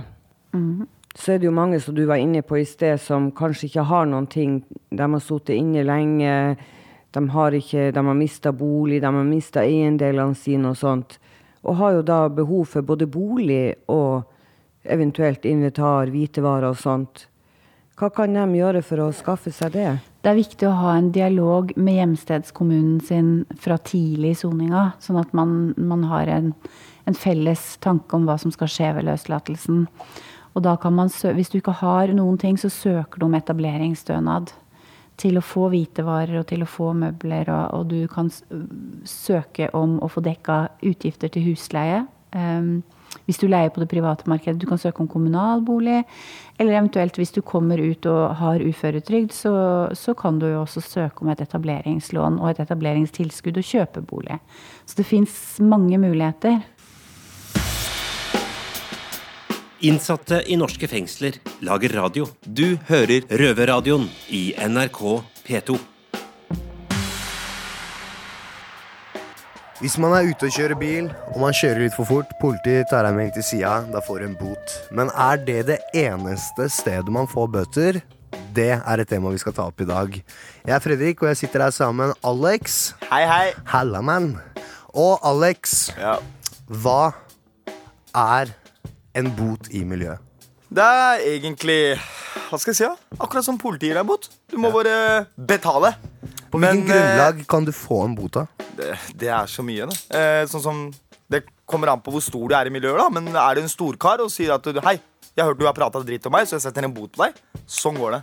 så 1.16 1.32
er 1.32 1.40
det 1.40 1.48
jo 1.48 1.54
mange 1.56 1.80
som 1.80 1.96
du 1.96 2.04
var 2.08 2.20
inne 2.20 2.42
på 2.44 2.58
i 2.60 2.66
sted, 2.68 3.00
som 3.00 3.30
kanskje 3.32 3.70
ikke 3.70 3.86
har 3.88 4.04
noen 4.08 4.28
ting. 4.28 4.60
De 4.92 5.00
har 5.00 5.24
sittet 5.24 5.56
inne 5.56 5.86
lenge, 5.88 6.56
de 7.12 7.22
har, 7.32 7.56
ikke, 7.56 7.90
de 7.96 8.04
har 8.04 8.16
mista 8.16 8.52
bolig, 8.52 9.00
de 9.00 9.08
har 9.08 9.24
mista 9.24 9.64
eiendelene 9.64 10.36
sine 10.36 10.68
og 10.72 10.76
sånt. 10.76 11.16
Og 11.64 11.80
har 11.80 11.96
jo 11.96 12.04
da 12.04 12.26
behov 12.28 12.68
for 12.74 12.84
både 12.84 13.08
bolig 13.08 13.74
og 13.88 14.28
eventuelt 14.84 15.44
invitar, 15.48 16.10
hvitevarer 16.12 16.70
og 16.70 16.80
sånt. 16.80 17.26
Hva 17.98 18.08
kan 18.10 18.34
de 18.34 18.58
gjøre 18.58 18.80
for 18.82 19.02
å 19.04 19.12
skaffe 19.14 19.52
seg 19.54 19.74
det? 19.76 19.90
Det 20.24 20.30
er 20.30 20.38
viktig 20.38 20.66
å 20.66 20.76
ha 20.78 20.94
en 20.96 21.10
dialog 21.14 21.72
med 21.76 21.98
hjemstedskommunen 21.98 23.00
sin 23.04 23.30
fra 23.60 23.76
tidlig 23.78 24.32
i 24.32 24.38
soninga, 24.40 24.92
sånn 25.02 25.20
at 25.20 25.34
man, 25.36 25.74
man 25.76 26.06
har 26.10 26.30
en, 26.32 26.52
en 27.06 27.18
felles 27.18 27.76
tanke 27.84 28.16
om 28.16 28.24
hva 28.26 28.38
som 28.40 28.54
skal 28.54 28.70
skje 28.70 28.92
ved 28.96 29.06
løslatelsen. 29.10 29.84
Og 30.52 30.64
da 30.64 30.74
kan 30.80 30.96
man, 30.96 31.12
hvis 31.12 31.52
du 31.52 31.58
ikke 31.60 31.76
har 31.82 32.12
noen 32.16 32.40
ting, 32.40 32.58
så 32.60 32.70
søker 32.72 33.20
du 33.20 33.28
om 33.28 33.36
etableringsstønad. 33.38 34.54
Til 35.20 35.36
å 35.38 35.44
få 35.44 35.68
hvitevarer 35.70 36.40
og 36.40 36.46
til 36.48 36.64
å 36.64 36.70
få 36.70 36.90
møbler, 36.96 37.50
og, 37.52 37.76
og 37.76 37.90
du 37.92 38.08
kan 38.10 38.32
søke 39.06 39.68
om 39.76 39.98
å 40.02 40.08
få 40.10 40.24
dekka 40.24 40.56
utgifter 40.88 41.30
til 41.30 41.50
husleie. 41.50 42.02
Um, 42.32 42.80
hvis 43.26 43.40
du 43.40 43.46
leier 43.50 43.72
på 43.72 43.82
det 43.82 43.90
private 43.90 44.28
markedet. 44.30 44.60
Du 44.60 44.66
kan 44.70 44.80
søke 44.80 45.04
om 45.04 45.10
kommunalbolig. 45.10 46.02
Eller 46.58 46.78
eventuelt 46.78 47.16
hvis 47.18 47.34
du 47.34 47.40
kommer 47.42 47.80
ut 47.80 48.06
og 48.10 48.36
har 48.40 48.62
uføretrygd, 48.62 49.32
så, 49.34 49.54
så 49.96 50.14
kan 50.18 50.38
du 50.42 50.48
jo 50.50 50.62
også 50.62 50.82
søke 50.84 51.24
om 51.24 51.32
et 51.32 51.42
etableringslån 51.44 52.40
og 52.42 52.52
et 52.52 52.62
etableringstilskudd 52.66 53.58
og 53.62 53.68
kjøpe 53.70 54.04
bolig. 54.06 54.38
Så 54.86 55.00
det 55.00 55.08
fins 55.08 55.34
mange 55.62 55.98
muligheter. 56.02 56.60
Innsatte 59.82 60.44
i 60.46 60.54
norske 60.54 60.86
fengsler 60.86 61.40
lager 61.66 61.96
radio. 61.98 62.28
Du 62.46 62.76
hører 62.86 63.26
Røverradioen 63.26 64.06
i 64.30 64.52
NRK 64.54 65.00
P2. 65.42 65.80
Hvis 69.82 69.96
man 69.98 70.12
er 70.14 70.28
ute 70.30 70.46
og 70.46 70.54
kjører 70.54 70.78
bil, 70.78 71.08
og 71.32 71.38
man 71.42 71.54
kjører 71.58 71.80
litt 71.82 71.94
for 71.96 72.06
fort, 72.06 72.30
politiet 72.38 72.86
tar 72.90 73.02
deg 73.06 73.16
med 73.16 73.28
inn 73.28 73.34
til 73.34 73.44
sida, 73.46 73.72
da 73.90 74.02
får 74.04 74.20
du 74.22 74.26
en 74.28 74.36
bot. 74.38 74.74
Men 74.94 75.10
er 75.10 75.40
det 75.42 75.58
det 75.72 75.78
eneste 76.04 76.68
stedet 76.70 77.10
man 77.12 77.26
får 77.30 77.48
bøter? 77.56 77.98
Det 78.54 78.68
er 78.76 79.02
et 79.02 79.10
tema 79.10 79.32
vi 79.32 79.40
skal 79.42 79.56
ta 79.56 79.66
opp 79.72 79.82
i 79.82 79.88
dag. 79.88 80.14
Jeg 80.62 80.74
er 80.76 80.84
Fredrik, 80.84 81.22
og 81.24 81.32
jeg 81.32 81.40
sitter 81.42 81.64
her 81.66 81.74
sammen 81.74 82.12
med 82.12 82.28
Alex. 82.30 82.92
Hei, 83.10 83.24
hei. 83.26 83.48
Halla, 83.72 84.04
man. 84.06 84.36
Og 84.94 85.18
Alex, 85.26 85.90
Ja. 85.98 86.14
hva 86.68 87.12
er 88.14 88.52
en 89.18 89.32
bot 89.34 89.66
i 89.72 89.82
miljøet? 89.84 90.18
Det 90.72 90.84
er 90.84 91.18
egentlig 91.26 91.98
Hva 92.48 92.58
skal 92.60 92.70
jeg 92.72 92.76
si? 92.76 92.84
da? 92.84 93.16
Akkurat 93.20 93.44
som 93.44 93.58
politiet 93.58 93.96
deg 93.96 94.06
bot. 94.06 94.28
Du 94.50 94.58
må 94.60 94.70
bare 94.72 95.26
betale. 95.36 95.94
På 96.52 96.60
hvilken 96.60 96.84
Men, 96.84 96.92
eh, 96.92 97.00
grunnlag 97.00 97.42
kan 97.48 97.64
du 97.64 97.72
få 97.72 98.02
en 98.04 98.14
bot, 98.18 98.36
da? 98.36 98.46
Det, 98.76 98.90
det 99.16 99.30
er 99.32 99.48
så 99.50 99.64
mye, 99.64 99.88
da. 99.88 100.18
Eh, 100.18 100.42
sånn 100.50 100.62
som 100.64 100.82
Det 101.32 101.46
kommer 101.66 101.88
an 101.88 102.02
på 102.04 102.12
hvor 102.12 102.20
stor 102.20 102.44
du 102.50 102.54
er 102.54 102.68
i 102.68 102.72
miljøet, 102.74 102.98
da. 103.00 103.08
Men 103.08 103.30
er 103.32 103.56
du 103.56 103.62
en 103.62 103.70
storkar 103.72 104.20
og 104.20 104.28
sier 104.30 104.52
at 104.52 104.66
du, 104.68 104.80
Hei, 104.84 104.98
jeg 105.32 105.46
hørte 105.48 105.62
du 105.62 105.64
har 105.64 105.72
prata 105.76 106.02
dritt 106.04 106.26
om 106.28 106.34
meg, 106.36 106.44
så 106.46 106.58
jeg 106.58 106.66
setter 106.66 106.84
en 106.84 106.92
bot 106.92 107.12
på 107.16 107.24
deg. 107.24 107.38
Sånn 107.66 107.96
går 107.96 108.18
det. 108.18 108.22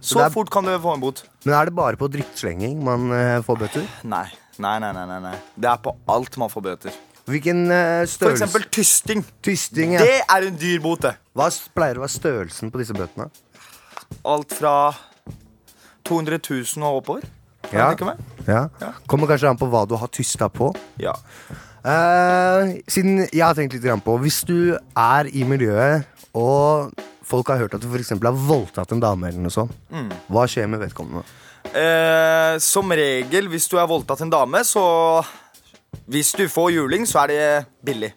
Så 0.00 0.20
det 0.20 0.28
er- 0.28 0.30
fort 0.30 0.50
kan 0.54 0.64
du 0.64 0.70
få 0.78 0.94
en 0.94 1.00
bot. 1.02 1.24
Men 1.44 1.54
er 1.58 1.64
det 1.66 1.74
bare 1.74 1.96
på 1.98 2.06
drittslenging 2.12 2.78
man 2.86 3.10
eh, 3.10 3.40
får 3.42 3.58
bøter? 3.64 3.88
Nei. 4.04 4.28
Nei, 4.62 4.78
nei, 4.78 4.92
nei, 4.94 5.18
nei. 5.20 5.34
Det 5.58 5.68
er 5.68 5.76
på 5.82 5.92
alt 6.08 6.36
man 6.38 6.48
får 6.48 6.62
bøter. 6.62 6.94
Hvilken 7.26 7.64
eh, 7.74 8.06
For 8.06 8.30
eksempel 8.30 8.62
tysting. 8.70 9.24
Tysting, 9.42 9.96
ja. 9.96 10.04
Det 10.06 10.22
er 10.22 10.46
en 10.46 10.56
dyr 10.56 10.78
bot, 10.80 11.02
det. 11.02 11.16
Hva 11.34 11.50
pleier 11.74 11.98
å 11.98 12.04
være 12.06 12.14
størrelsen 12.14 12.70
på 12.70 12.78
disse 12.78 12.94
bøtene? 12.94 13.26
Alt 14.24 14.54
fra 14.54 14.94
200 16.06 16.38
000 16.38 16.86
og 16.86 17.00
oppover. 17.02 17.26
Kan 17.70 17.78
Ja. 17.78 17.88
jeg 17.90 17.98
tenke 17.98 18.06
meg? 18.06 18.18
Ja. 18.46 18.92
Kommer 19.08 19.26
kanskje 19.26 19.48
an 19.50 19.58
på 19.58 19.68
hva 19.70 19.86
du 19.88 19.96
har 19.96 20.08
tysta 20.08 20.48
på. 20.48 20.74
Ja. 21.02 21.14
Eh, 21.86 22.76
siden 22.90 23.28
jeg 23.30 23.42
har 23.44 23.54
tenkt 23.54 23.74
litt 23.76 24.04
på 24.04 24.16
Hvis 24.22 24.44
du 24.46 24.76
er 24.96 25.28
i 25.30 25.44
miljøet, 25.44 26.04
og 26.34 26.92
folk 27.26 27.48
har 27.48 27.58
hørt 27.58 27.74
at 27.74 27.80
du 27.80 27.88
eksempel 27.98 28.26
har 28.30 28.38
voldtatt 28.38 28.92
en 28.92 29.00
dame, 29.00 29.28
eller 29.28 29.40
noe 29.40 29.50
sånt, 29.50 29.72
Mm. 29.92 30.10
hva 30.30 30.46
skjer 30.46 30.68
med 30.68 30.80
vedkommende? 30.80 31.24
Eh, 31.74 32.58
som 32.58 32.88
regel, 32.90 33.48
hvis 33.48 33.68
du 33.68 33.76
har 33.76 33.86
voldtatt 33.88 34.20
en 34.22 34.30
dame, 34.30 34.58
så 34.64 35.24
Hvis 36.08 36.32
du 36.36 36.46
får 36.46 36.72
juling, 36.72 37.04
så 37.06 37.24
er 37.24 37.26
det 37.28 37.66
billig. 37.84 38.12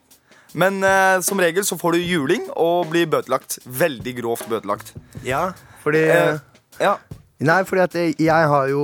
Men 0.54 0.84
eh, 0.84 1.22
som 1.22 1.40
regel 1.40 1.64
så 1.64 1.78
får 1.80 1.94
du 1.94 2.00
juling 2.00 2.50
og 2.56 2.90
blir 2.92 3.06
bøtelagt. 3.08 3.58
Veldig 3.66 4.16
grovt 4.22 4.48
bøtelagt. 4.50 4.92
Ja, 5.24 5.54
fordi 5.84 6.04
Eh, 6.10 6.38
ja. 6.80 6.98
Nei, 7.40 7.62
fordi 7.64 7.84
at 7.86 7.94
jeg, 8.20 8.48
har 8.52 8.66
jo 8.68 8.82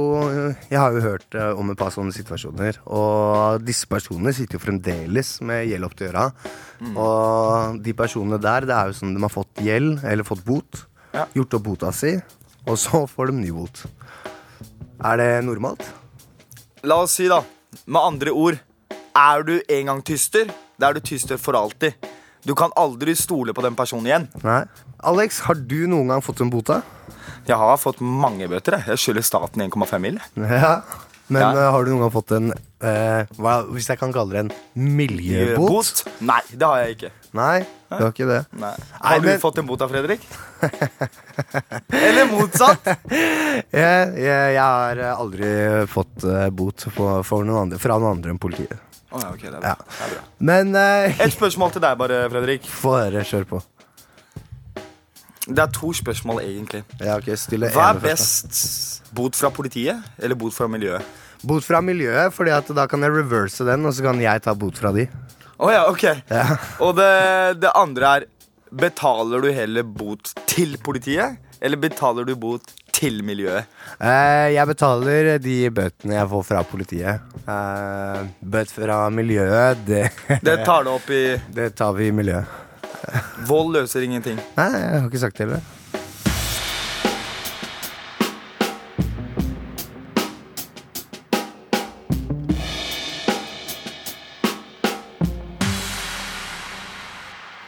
Jeg 0.72 0.80
har 0.80 0.94
jo 0.96 1.02
hørt 1.04 1.36
eh, 1.36 1.58
om 1.60 1.74
et 1.74 1.80
par 1.80 1.92
sånne 1.92 2.16
situasjoner. 2.16 2.80
Og 2.88 3.66
disse 3.68 3.88
personene 3.92 4.32
sitter 4.36 4.56
jo 4.56 4.64
fremdeles 4.64 5.34
med 5.44 5.66
gjeld 5.68 5.88
opp 5.88 5.98
til 6.00 6.14
øra. 6.14 6.30
Og 6.96 7.82
de 7.84 7.96
personene 7.98 8.40
der, 8.40 8.68
det 8.70 8.76
er 8.76 8.92
jo 8.92 9.00
sånn 9.02 9.16
de 9.16 9.24
har 9.24 9.34
fått 9.34 9.64
gjeld, 9.66 10.00
eller 10.08 10.28
fått 10.28 10.46
bot. 10.48 10.86
Ja. 11.16 11.28
Gjort 11.36 11.58
opp 11.60 11.68
bota 11.68 11.92
si, 11.96 12.16
og 12.68 12.80
så 12.80 13.04
får 13.08 13.32
de 13.32 13.42
ny 13.44 13.52
bot. 13.56 13.84
Er 15.04 15.20
det 15.20 15.30
normalt? 15.48 15.84
La 16.88 17.02
oss 17.04 17.16
si, 17.20 17.28
da, 17.32 17.42
med 17.86 18.02
andre 18.02 18.32
ord 18.32 18.60
Er 19.16 19.44
du 19.44 19.58
en 19.60 19.90
gang 19.90 20.02
tyster, 20.06 20.48
da 20.80 20.90
er 20.90 20.98
du 20.98 21.04
tyster 21.04 21.40
for 21.40 21.56
alltid. 21.56 21.96
Du 22.46 22.54
kan 22.56 22.72
aldri 22.78 23.16
stole 23.18 23.56
på 23.56 23.64
den 23.64 23.76
personen 23.80 24.10
igjen. 24.10 24.28
Nei. 24.44 24.66
Alex, 25.06 25.40
har 25.46 25.56
du 25.60 25.80
noen 25.92 26.10
gang 26.14 26.22
fått 26.26 26.42
en 26.42 26.50
bot? 26.54 26.72
Jeg 27.46 27.58
har 27.62 27.78
fått 27.78 28.00
mange 28.02 28.48
bøter. 28.50 28.80
jeg. 28.80 28.88
Jeg 28.96 28.98
skylder 29.04 29.26
staten 29.28 29.62
1,5 29.70 30.00
mill. 30.02 30.20
Ja. 30.36 30.82
Men 31.28 31.42
Ja. 31.42 31.50
eh, 31.58 31.72
har 31.74 31.84
du 31.84 31.90
noen 31.92 32.02
gang 32.06 32.12
fått 32.14 32.32
en 32.36 32.52
eh, 32.86 33.26
hva, 33.42 33.64
Hvis 33.74 33.88
jeg 33.90 33.98
kan 33.98 34.12
kalle 34.14 34.30
det 34.32 34.40
en 34.44 34.52
miljøbot? 34.76 35.68
Bot? 35.72 36.04
Nei, 36.22 36.42
det 36.54 36.62
har 36.68 36.78
jeg 36.84 36.96
ikke. 36.98 37.10
Nei, 37.34 37.66
du 37.90 37.96
har 38.04 38.12
ikke 38.14 38.28
det. 38.30 38.46
Nei. 38.62 38.74
Har 39.02 39.20
du 39.20 39.28
men- 39.28 39.40
fått 39.42 39.58
en 39.58 39.66
bot 39.66 39.82
av 39.82 39.90
Fredrik? 39.90 40.22
Eller 41.90 42.26
motsatt? 42.30 42.86
Jeg, 43.10 44.14
jeg, 44.22 44.54
jeg 44.54 44.62
har 44.62 45.02
aldri 45.16 45.50
fått 45.90 46.24
eh, 46.30 46.50
bot 46.54 46.86
på, 46.96 47.10
for 47.26 47.44
noen 47.48 47.66
andre, 47.66 47.80
fra 47.82 47.98
noen 47.98 48.18
andre 48.20 48.36
enn 48.36 48.40
politiet. 48.42 48.78
Oh, 49.12 49.20
ja, 49.22 49.30
ok, 49.32 49.42
det 49.48 49.54
er 49.54 49.62
bra. 49.62 49.74
Ja. 49.74 49.76
Det 49.76 50.06
er 50.06 50.14
bra. 50.18 50.24
Men 50.52 50.76
eh, 50.76 51.22
Et 51.26 51.34
spørsmål 51.34 51.72
til 51.74 51.82
deg, 51.86 51.98
bare, 51.98 52.22
Fredrik. 52.30 52.70
få 52.84 52.98
høre. 53.00 53.26
Kjør 53.26 53.50
på. 53.56 53.62
Det 55.46 55.62
er 55.62 55.70
to 55.74 55.92
spørsmål, 55.94 56.42
egentlig. 56.42 56.82
Ja, 57.00 57.20
ok, 57.20 57.30
stille 57.38 57.70
Hva 57.74 57.92
er 57.94 58.02
best? 58.02 58.58
Bot 59.16 59.38
fra 59.38 59.52
politiet 59.54 60.02
eller 60.18 60.38
bot 60.40 60.56
fra 60.56 60.68
miljøet? 60.72 61.06
Bot 61.46 61.64
fra 61.64 61.82
miljøet, 61.86 62.34
Fordi 62.34 62.56
da 62.74 62.88
kan 62.90 63.06
jeg 63.06 63.14
reverse 63.14 63.66
den, 63.68 63.86
og 63.86 63.94
så 63.94 64.08
kan 64.08 64.22
jeg 64.22 64.42
ta 64.42 64.56
bot 64.58 64.78
fra 64.82 64.92
de. 64.96 65.06
Oh, 65.58 65.70
ja, 65.72 65.86
ok. 65.88 66.04
Ja. 66.30 66.48
Og 66.84 66.96
det, 66.98 67.12
det 67.62 67.72
andre 67.76 68.16
er 68.16 68.32
Betaler 68.76 69.40
du 69.40 69.52
heller 69.56 69.86
bot 69.88 70.34
til 70.50 70.74
politiet, 70.84 71.38
eller 71.64 71.80
betaler 71.80 72.26
du 72.28 72.34
bot 72.36 72.74
til 72.92 73.22
miljøet? 73.24 73.70
Eh, 74.00 74.52
jeg 74.56 74.68
betaler 74.68 75.30
de 75.40 75.56
bøtene 75.72 76.18
jeg 76.18 76.30
får 76.34 76.44
fra 76.48 76.64
politiet. 76.68 77.38
Eh, 77.46 78.26
bøt 78.42 78.74
fra 78.74 78.98
miljøet, 79.14 79.86
det, 79.88 80.04
Det 80.44 80.58
tar 80.66 80.84
du 80.84 80.92
opp 80.96 81.08
i 81.14 81.24
det 81.58 81.70
tar 81.78 81.96
vi 81.96 82.10
i 82.10 82.16
miljøet. 82.16 82.65
Vold 83.50 83.76
løser 83.76 84.06
ingenting. 84.06 84.40
Nei, 84.58 84.70
jeg 84.74 84.94
har 85.00 85.10
ikke 85.10 85.26
sagt 85.26 85.40
det 85.40 85.48
heller. 85.48 85.66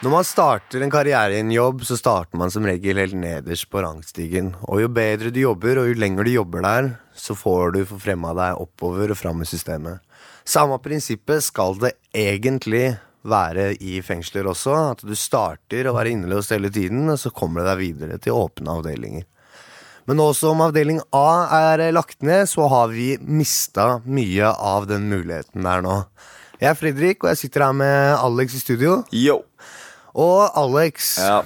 Når 0.08 0.14
man 0.14 0.24
starter 0.24 0.84
en 0.86 0.92
karriere 0.94 1.36
i 1.36 1.42
en 1.42 1.50
jobb, 1.52 1.82
så 1.84 1.98
starter 2.00 2.40
man 2.40 2.52
som 2.54 2.64
regel 2.64 3.00
helt 3.02 3.18
nederst 3.20 3.66
på 3.68 3.82
rangstigen. 3.84 4.54
Og 4.70 4.80
jo 4.80 4.88
bedre 4.94 5.34
du 5.36 5.42
jobber, 5.42 5.82
og 5.82 5.90
jo 5.90 5.98
lenger 6.00 6.24
du 6.24 6.32
jobber 6.32 6.64
der, 6.64 6.88
så 7.12 7.36
får 7.36 7.74
du 7.76 7.82
forfremma 7.90 8.32
deg 8.38 8.62
oppover 8.62 9.12
og 9.12 9.20
fram 9.20 9.44
i 9.44 9.50
systemet. 9.50 10.00
Samme 10.48 10.78
prinsippet 10.80 11.44
skal 11.44 11.76
det 11.82 11.92
egentlig 12.16 12.94
være 13.30 13.70
i 13.84 14.00
fengsler 14.06 14.48
også. 14.50 14.76
At 14.94 15.04
du 15.06 15.14
starter 15.18 15.90
å 15.90 15.96
være 15.98 16.14
innelåst 16.16 16.54
hele 16.56 16.72
tiden, 16.74 17.06
og 17.12 17.20
så 17.22 17.32
kommer 17.36 17.62
du 17.64 17.70
deg 17.72 17.82
videre 17.84 18.20
til 18.24 18.38
åpne 18.38 18.78
avdelinger. 18.80 19.26
Men 20.08 20.22
nå 20.22 20.30
som 20.38 20.62
avdeling 20.64 21.02
A 21.12 21.26
er 21.76 21.82
lagt 21.92 22.22
ned, 22.24 22.48
så 22.48 22.68
har 22.72 22.88
vi 22.94 23.18
mista 23.28 23.98
mye 24.08 24.54
av 24.56 24.86
den 24.88 25.10
muligheten 25.12 25.68
der 25.68 25.84
nå. 25.84 25.98
Jeg 26.62 26.72
er 26.72 26.78
Fredrik, 26.80 27.20
og 27.26 27.34
jeg 27.34 27.42
sitter 27.44 27.66
her 27.68 27.76
med 27.76 28.14
Alex 28.16 28.56
i 28.56 28.62
studio. 28.64 29.02
Yo. 29.14 29.42
Og 30.18 30.48
Alex, 30.58 31.18
Ja. 31.22 31.42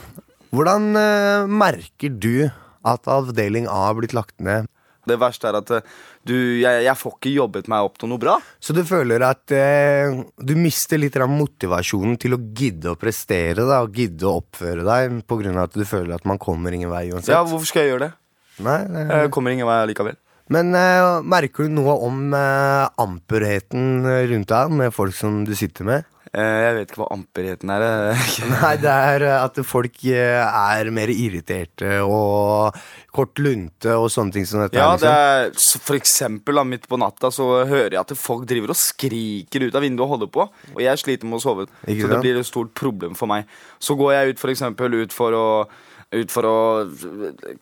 hvordan 0.53 0.91
eh, 0.95 1.47
merker 1.49 2.13
du 2.13 2.51
at 2.85 3.09
avdeling 3.09 3.65
A 3.67 3.87
har 3.89 3.97
blitt 3.97 4.13
lagt 4.15 4.37
ned? 4.39 4.69
Det 5.09 5.17
verste 5.19 5.49
er 5.49 5.57
at 5.57 5.71
eh, 5.73 5.81
du, 6.27 6.35
jeg, 6.61 6.83
jeg 6.85 6.97
får 6.99 7.15
ikke 7.17 7.33
jobbet 7.33 7.69
meg 7.71 7.85
opp 7.87 7.97
til 8.01 8.11
noe 8.11 8.21
bra. 8.21 8.35
Så 8.61 8.75
du 8.77 8.81
føler 8.87 9.23
at 9.25 9.53
eh, 9.55 10.13
du 10.37 10.53
mister 10.59 11.01
litt 11.01 11.17
av 11.17 11.31
motivasjonen 11.31 12.17
til 12.21 12.37
å 12.37 12.41
gidde 12.57 12.93
å 12.93 12.99
prestere 12.99 13.65
da, 13.65 13.81
og 13.85 13.95
gidde 13.97 14.27
å 14.29 14.37
oppføre 14.43 14.85
deg 14.85 15.21
av 15.31 15.63
at 15.65 15.77
du 15.77 15.85
føler 15.87 16.13
at 16.17 16.27
man 16.29 16.41
kommer 16.41 16.75
ingen 16.77 16.91
vei 16.91 17.07
uansett? 17.09 17.33
Ja, 17.33 17.41
Hvorfor 17.47 17.65
skal 17.69 17.85
jeg 17.87 17.93
gjøre 17.95 18.09
det? 18.09 18.13
Nei, 18.61 18.79
det- 18.85 19.07
Jeg 19.23 19.31
kommer 19.33 19.51
ingen 19.55 19.67
vei 19.69 19.79
likevel. 19.89 20.19
Men 20.51 20.75
eh, 20.75 21.21
merker 21.23 21.63
du 21.65 21.75
noe 21.79 21.95
om 22.05 22.33
eh, 22.35 22.87
amperheten 22.99 24.03
rundt 24.05 24.51
deg 24.51 24.73
med 24.75 24.93
folk 24.93 25.15
som 25.15 25.45
du 25.47 25.55
sitter 25.55 25.87
med? 25.87 26.10
Eh, 26.31 26.57
jeg 26.63 26.75
vet 26.77 26.91
ikke 26.93 27.01
hva 27.01 27.09
amperheten 27.11 27.71
er. 27.73 27.83
eh. 27.83 28.27
Nei, 28.53 28.75
det 28.79 28.91
er 28.91 29.25
eh, 29.27 29.37
at 29.41 29.57
folk 29.67 29.97
er 30.07 30.91
mer 30.95 31.11
irriterte 31.11 31.97
og 32.05 32.77
kort 33.11 33.41
lunte 33.43 33.97
og 33.99 34.07
sånne 34.13 34.37
ting 34.37 34.47
som 34.47 34.63
dette. 34.63 34.79
Ja, 34.79 34.93
liksom. 34.93 35.09
det 35.09 35.11
er, 35.11 35.81
for 35.83 35.99
eksempel 35.99 36.61
da, 36.61 36.63
midt 36.67 36.87
på 36.87 36.99
natta 37.01 37.33
så 37.35 37.49
hører 37.67 37.97
jeg 37.97 37.99
at 37.99 38.15
folk 38.15 38.47
driver 38.47 38.71
og 38.71 38.79
skriker 38.79 39.67
ut 39.67 39.75
av 39.75 39.83
vinduet 39.83 40.05
og 40.07 40.13
holder 40.15 40.31
på. 40.31 40.47
Og 40.71 40.81
jeg 40.85 41.03
sliter 41.03 41.27
med 41.27 41.41
å 41.41 41.43
sove, 41.43 41.67
så 41.83 42.11
det 42.15 42.23
blir 42.23 42.39
et 42.39 42.47
stort 42.47 42.71
problem 42.79 43.17
for 43.19 43.31
meg. 43.31 43.49
Så 43.83 43.99
går 43.99 44.15
jeg 44.15 44.31
ut 44.31 44.43
for 44.45 44.55
eksempel 44.55 45.01
ut 45.01 45.15
for 45.15 45.35
å 45.35 45.47
ut 46.11 46.31
for 46.33 46.47
å 46.47 46.55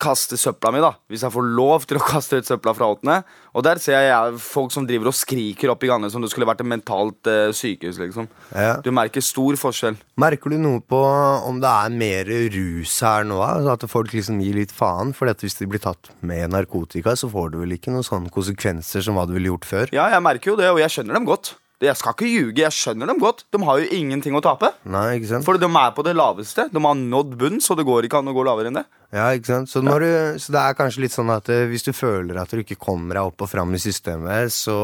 kaste 0.01 0.37
søpla 0.39 0.71
mi, 0.73 0.81
da. 0.81 0.93
Hvis 1.11 1.23
jeg 1.25 1.33
får 1.33 1.49
lov 1.53 1.85
til 1.89 1.99
å 1.99 2.05
kaste 2.05 2.39
ut 2.39 2.47
søpla 2.49 2.73
fra 2.77 2.89
åttende. 2.89 3.19
Og 3.53 3.65
der 3.65 3.81
ser 3.81 4.01
jeg 4.07 4.39
folk 4.41 4.73
som 4.73 4.87
driver 4.89 5.11
og 5.11 5.17
skriker 5.17 5.73
opp 5.73 5.85
i 5.85 5.91
gangene 5.91 6.09
som 6.13 6.23
det 6.23 6.31
skulle 6.33 6.49
vært 6.49 6.63
et 6.63 6.71
mentalt 6.71 7.29
uh, 7.29 7.53
sykehus, 7.55 8.01
liksom. 8.01 8.29
Ja. 8.53 8.79
Du 8.85 8.89
merker 8.95 9.23
stor 9.25 9.57
forskjell. 9.59 9.99
Merker 10.21 10.53
du 10.53 10.57
noe 10.61 10.81
på 10.81 10.99
om 10.99 11.61
det 11.61 11.69
er 11.69 11.95
mer 12.01 12.33
rus 12.55 12.97
her 13.05 13.27
nå? 13.29 13.39
Altså 13.45 13.75
at 13.77 13.87
folk 13.91 14.17
liksom 14.17 14.41
gir 14.43 14.57
litt 14.57 14.73
faen? 14.73 15.13
For 15.17 15.29
hvis 15.29 15.59
de 15.61 15.69
blir 15.69 15.83
tatt 15.83 16.11
med 16.25 16.49
narkotika, 16.55 17.13
så 17.19 17.29
får 17.31 17.53
du 17.53 17.61
vel 17.63 17.77
ikke 17.77 17.93
noen 17.93 18.07
sånne 18.07 18.33
konsekvenser 18.33 19.05
som 19.05 19.19
hva 19.19 19.29
du 19.29 19.35
ville 19.37 19.53
gjort 19.53 19.69
før? 19.69 19.93
Ja, 19.95 20.09
jeg 20.13 20.25
merker 20.25 20.55
jo 20.55 20.59
det, 20.59 20.71
og 20.73 20.81
jeg 20.81 20.93
skjønner 20.93 21.19
dem 21.19 21.29
godt. 21.29 21.53
Jeg 21.79 21.95
skal 21.95 22.11
ikke 22.11 22.27
ljuge, 22.27 22.59
jeg 22.59 22.75
skjønner 22.75 23.07
dem 23.07 23.19
godt. 23.21 23.45
De 23.55 23.59
har 23.63 23.79
jo 23.79 23.85
ingenting 23.95 24.35
å 24.35 24.41
tape. 24.43 24.73
Nei, 24.91 25.13
ikke 25.15 25.29
sant? 25.29 25.45
For 25.47 25.55
de 25.61 25.67
er 25.69 25.93
på 25.95 26.03
det 26.03 26.11
laveste. 26.19 26.65
De 26.73 26.81
har 26.83 26.97
nådd 26.99 27.37
bunn, 27.39 27.61
så 27.63 27.77
det 27.79 27.85
går 27.87 28.07
ikke 28.09 28.19
an 28.19 28.27
å 28.27 28.33
gå 28.35 28.43
lavere 28.43 28.67
enn 28.67 28.79
det. 28.81 28.83
Ja, 29.15 29.29
ikke 29.31 29.47
sant? 29.53 29.71
Så, 29.71 29.79
når 29.85 30.03
du, 30.03 30.09
så 30.43 30.51
det 30.57 30.63
er 30.65 30.75
kanskje 30.75 31.05
litt 31.05 31.15
sånn 31.15 31.31
at 31.31 31.47
eh, 31.55 31.63
hvis 31.71 31.87
du 31.87 31.93
føler 31.95 32.41
at 32.41 32.51
du 32.51 32.59
ikke 32.65 32.75
kommer 32.83 33.15
deg 33.15 33.31
opp 33.31 33.45
og 33.47 33.51
fram 33.53 33.71
i 33.77 33.79
systemet, 33.79 34.51
så, 34.51 34.75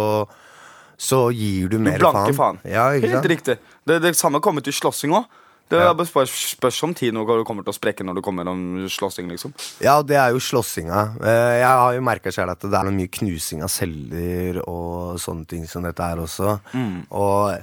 så 0.95 1.25
gir 1.35 1.67
du 1.67 1.75
Du 1.75 1.83
mer 1.83 1.99
blanke 1.99 2.31
faen. 2.31 2.61
faen. 2.63 2.63
Ja, 2.71 2.87
Helt 2.95 3.27
riktig. 3.27 3.57
Det, 3.83 3.99
det 4.01 4.15
samme 4.15 4.39
kommer 4.39 4.63
til 4.63 4.73
slåssing 4.75 5.11
òg. 5.19 5.27
Det 5.69 5.79
er 5.81 5.93
bare 5.97 6.05
spørs, 6.05 6.33
spørs 6.53 6.77
om 6.85 6.93
tid 6.93 7.13
når 7.15 7.39
du 7.41 7.45
kommer 7.47 7.65
til 7.65 7.73
å 7.73 7.77
sprekke 7.77 8.05
når 8.05 8.19
det 8.19 8.23
kommer 8.25 8.49
om 8.51 8.59
slåssing, 8.91 9.29
liksom. 9.33 9.53
Ja, 9.81 9.95
det 10.05 10.17
er 10.21 10.35
jo 10.35 10.41
slåssinga. 10.43 10.99
Eh, 11.25 11.53
Jeg 11.63 11.71
har 11.81 11.95
jo 11.97 12.03
merka 12.05 12.33
sjøl 12.33 12.51
at 12.53 12.61
det 12.61 12.77
er 12.77 12.91
mye 12.93 13.09
knusing 13.09 13.63
av 13.65 13.71
celler 13.73 14.61
og 14.67 15.17
sånne 15.21 15.47
ting 15.49 15.65
som 15.69 15.81
dette 15.87 16.05
er 16.05 16.21
også. 16.21 16.59
Mm. 16.75 16.99
Og 17.09 17.57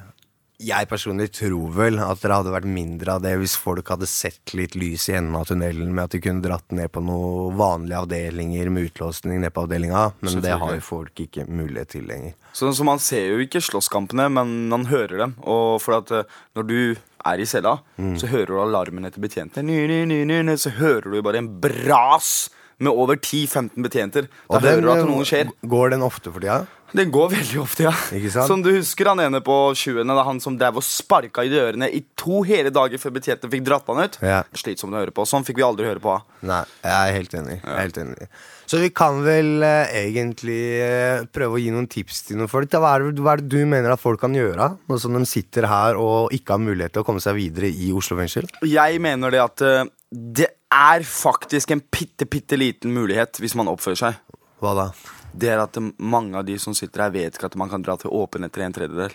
jeg 0.63 0.89
personlig 0.91 1.29
tror 1.35 1.73
vel 1.75 1.99
at 2.03 2.21
det 2.23 2.31
hadde 2.33 2.53
vært 2.55 2.69
mindre 2.71 3.17
av 3.17 3.23
det 3.25 3.33
hvis 3.41 3.55
folk 3.59 3.89
hadde 3.93 4.07
sett 4.11 4.55
litt 4.59 4.77
lys 4.79 5.09
i 5.11 5.17
enden 5.19 5.37
av 5.39 5.47
tunnelen 5.51 5.91
med 5.95 6.05
at 6.07 6.15
de 6.17 6.21
kunne 6.25 6.45
dratt 6.45 6.71
ned 6.75 6.91
på 6.95 7.03
noen 7.05 7.57
vanlige 7.59 8.01
avdelinger 8.05 8.71
med 8.73 8.89
utlåsning 8.91 9.41
ned 9.43 9.53
på 9.57 9.65
avdelinga, 9.67 10.05
men 10.23 10.41
det 10.45 10.55
har 10.63 10.75
jo 10.79 10.85
folk 10.87 11.25
ikke 11.27 11.47
mulighet 11.51 11.93
til 11.97 12.07
lenger. 12.09 12.37
Så, 12.53 12.71
så 12.77 12.85
man 12.85 13.01
ser 13.03 13.31
jo 13.33 13.41
ikke 13.43 13.63
slåsskampene, 13.65 14.29
men 14.33 14.55
man 14.73 14.87
hører 14.91 15.19
dem. 15.25 15.35
Og 15.49 15.79
for 15.81 15.99
at 16.03 16.11
eh, 16.13 16.27
når 16.59 16.67
du 16.69 16.79
er 17.25 17.41
i 17.41 17.47
cella, 17.49 17.79
Mm. 18.03 18.17
så 18.19 18.27
hører 18.27 18.51
du 18.51 18.59
alarmen 18.61 19.05
etter 19.07 19.23
betjente. 19.23 19.63
Ny, 19.63 19.77
ny, 19.87 20.01
ny, 20.11 20.23
ny, 20.27 20.41
ny, 20.49 20.55
så 20.59 20.73
hører 20.75 21.07
du 21.13 21.21
bare 21.23 21.39
en 21.39 21.49
bras 21.63 22.51
med 22.79 22.93
over 22.93 23.19
10-15 23.19 23.75
betjenter. 23.85 24.29
Da 24.29 24.57
Og 24.57 24.63
hører 24.65 24.85
du 24.85 24.93
at 24.93 25.03
eh, 25.03 25.11
noe 25.11 25.27
skjer. 25.29 25.51
Går 25.75 25.95
den 25.97 26.07
ofte 26.07 26.33
for 26.33 26.41
tida? 26.43 26.63
Den 26.93 27.09
går 27.13 27.31
veldig 27.33 27.61
ofte, 27.63 27.87
ja. 27.87 27.93
Ikke 28.13 28.31
sant? 28.35 28.51
Som 28.51 28.63
du 28.65 28.69
husker 28.75 29.09
han 29.09 29.21
ene 29.25 29.41
på 29.45 29.55
20. 29.73 30.03
Det 30.05 30.13
er 30.13 30.27
han 30.29 30.41
som 30.45 30.59
drev 30.61 30.77
og 30.77 30.85
sparka 30.85 31.45
i 31.47 31.53
dørene 31.53 31.89
i 31.89 32.03
to 32.21 32.43
hele 32.45 32.73
dager 32.75 33.01
før 33.01 33.15
betjentene 33.17 33.53
fikk 33.55 33.65
dratt 33.65 33.89
han 33.89 34.03
ut. 34.05 34.19
Ja. 34.21 34.43
Slitsomt 34.57 34.93
å 34.93 35.01
høre 35.01 35.15
på. 35.17 35.25
Sånn 35.29 35.47
fikk 35.49 35.63
vi 35.63 35.65
aldri 35.65 35.89
høre 35.89 36.03
på. 36.05 36.19
Nei, 36.49 36.61
jeg 36.85 36.93
er 36.99 37.17
helt 37.17 37.37
enig. 37.39 37.57
Jeg 37.63 37.73
er 37.73 37.81
helt 37.81 38.03
enig. 38.03 38.29
Så 38.69 38.81
vi 38.81 38.93
kan 38.95 39.23
vel 39.25 39.65
eh, 39.65 39.97
egentlig 40.05 40.61
eh, 40.85 41.25
prøve 41.33 41.57
å 41.59 41.63
gi 41.63 41.73
noen 41.73 41.89
tips 41.93 42.23
til 42.29 42.39
noen 42.41 42.53
folk. 42.53 42.69
Da, 42.73 42.81
hva, 42.85 42.95
er 42.99 43.09
det, 43.09 43.25
hva 43.25 43.35
er 43.35 43.43
det 43.43 43.51
du 43.53 43.65
mener 43.69 43.97
at 43.97 44.01
folk 44.01 44.21
kan 44.21 44.37
gjøre 44.37 44.71
nå 44.89 45.01
som 45.01 45.17
de 45.17 45.25
sitter 45.29 45.69
her 45.69 45.99
og 46.01 46.33
ikke 46.37 46.59
har 46.59 46.63
mulighet 46.63 46.97
til 46.97 47.05
å 47.05 47.09
komme 47.09 47.25
seg 47.25 47.37
videre 47.41 47.73
i 47.73 47.89
Oslo 47.97 48.21
fengsel? 48.21 48.49
Jeg 48.69 49.01
mener 49.03 49.33
det 49.33 49.43
at 49.45 49.65
eh, 49.65 49.85
det 50.13 50.53
er 50.73 51.05
faktisk 51.07 51.71
en 51.75 51.83
bitte, 51.93 52.27
bitte 52.27 52.57
liten 52.59 52.93
mulighet 52.97 53.39
hvis 53.43 53.55
man 53.59 53.69
oppfører 53.73 54.01
seg. 54.01 54.21
Hva 54.63 54.73
da? 54.79 54.87
Det 55.33 55.49
er 55.53 55.63
at 55.63 55.77
mange 55.99 56.37
av 56.39 56.45
de 56.49 56.59
som 56.61 56.75
sitter 56.77 57.07
her, 57.07 57.13
vet 57.15 57.37
ikke 57.39 57.49
at 57.51 57.57
man 57.61 57.71
kan 57.73 57.83
dra 57.85 57.97
til 58.01 58.13
åpen 58.13 58.45
etter 58.47 58.65
en 58.67 58.75
tredjedel. 58.77 59.15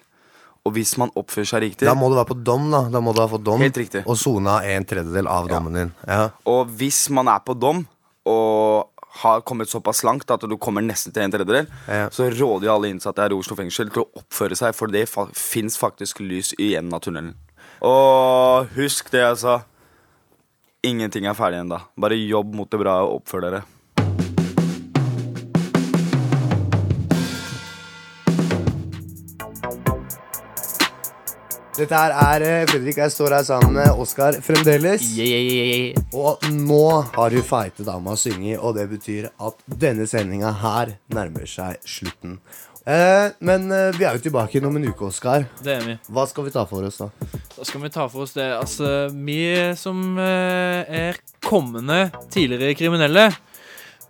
Og 0.68 0.74
hvis 0.76 0.96
man 1.00 1.12
oppfører 1.16 1.48
seg 1.48 1.62
riktig 1.64 1.88
Da 1.88 1.94
må 1.96 2.10
du 2.12 2.18
være 2.18 2.28
på 2.34 2.40
dom, 2.44 2.66
da. 2.74 2.82
Da 2.92 3.00
må 3.00 3.14
du 3.16 3.22
ha 3.22 3.28
fått 3.32 3.46
dom 3.46 3.62
Helt 3.64 3.78
riktig. 3.80 4.02
og 4.06 4.18
sona 4.20 4.58
en 4.68 4.84
tredjedel 4.86 5.30
av 5.32 5.48
dommen 5.48 5.74
din. 5.78 5.92
Ja. 6.08 6.30
Og 6.50 6.74
hvis 6.80 7.06
man 7.16 7.30
er 7.32 7.40
på 7.46 7.56
dom 7.56 7.86
og 8.28 8.90
har 9.22 9.42
kommet 9.48 9.70
såpass 9.72 10.04
langt 10.04 10.30
at 10.30 10.44
du 10.46 10.58
kommer 10.62 10.84
nesten 10.84 11.14
til 11.16 11.24
en 11.24 11.32
tredjedel, 11.32 11.68
Ja. 11.88 12.10
så 12.10 12.28
råder 12.30 12.68
jo 12.68 12.74
alle 12.76 12.90
innsatte 12.92 13.24
her 13.24 13.32
i 13.32 13.38
Oslo 13.40 13.56
fengsel 13.56 13.90
til 13.90 14.04
å 14.04 14.10
oppføre 14.20 14.58
seg, 14.60 14.76
for 14.76 14.88
det 14.92 15.08
fa 15.10 15.26
fins 15.34 15.78
faktisk 15.80 16.20
lys 16.20 16.52
i 16.60 16.76
enden 16.76 16.94
av 16.94 17.02
tunnelen. 17.02 17.34
Og 17.82 18.68
husk 18.76 19.10
det 19.14 19.22
jeg 19.24 19.38
sa. 19.38 19.56
Ingenting 20.88 21.26
er 21.28 21.36
ferdig 21.36 21.60
ennå. 21.66 21.82
Bare 22.00 22.16
jobb 22.16 22.54
mot 22.56 22.70
det 22.72 22.80
bra 22.80 23.02
og 23.04 23.20
oppfør 23.20 23.44
dere. 23.48 23.66
Dette 31.78 31.94
her 31.94 32.14
er 32.16 32.42
eh, 32.42 32.64
Fredrik. 32.66 32.98
Jeg 32.98 33.14
står 33.14 33.36
her 33.36 33.44
sammen 33.46 33.76
med 33.76 34.00
Oskar 34.02 34.40
fremdeles. 34.42 35.12
Og 36.16 36.48
nå 36.56 36.86
har 37.14 37.36
hun 37.36 37.46
feite 37.46 37.86
dama 37.86 38.16
synge, 38.18 38.56
og 38.58 38.80
det 38.80 38.88
betyr 38.96 39.28
at 39.30 39.62
denne 39.84 40.08
sendinga 40.10 40.56
her 40.64 40.96
nærmer 41.14 41.46
seg 41.46 41.78
slutten. 41.86 42.40
Eh, 42.88 43.34
men 43.44 43.66
eh, 43.72 43.90
vi 43.98 44.06
er 44.08 44.16
jo 44.16 44.22
tilbake 44.24 44.62
om 44.64 44.78
en 44.80 44.86
uke, 44.88 45.10
Oskar. 45.10 45.44
Det 45.60 45.74
er 45.74 45.82
vi. 45.84 45.96
Hva 46.08 46.24
skal 46.30 46.46
vi 46.48 46.54
ta 46.56 46.64
for 46.70 46.88
oss 46.88 47.02
da? 47.02 47.10
Da 47.58 47.66
skal 47.68 47.84
vi 47.84 47.92
ta 47.92 48.06
for 48.08 48.24
oss 48.24 48.36
det. 48.38 48.46
Altså, 48.56 48.92
vi 49.12 49.42
som 49.76 50.16
eh, 50.24 50.88
er 51.02 51.20
kommende 51.44 52.06
tidligere 52.32 52.78
kriminelle, 52.80 53.28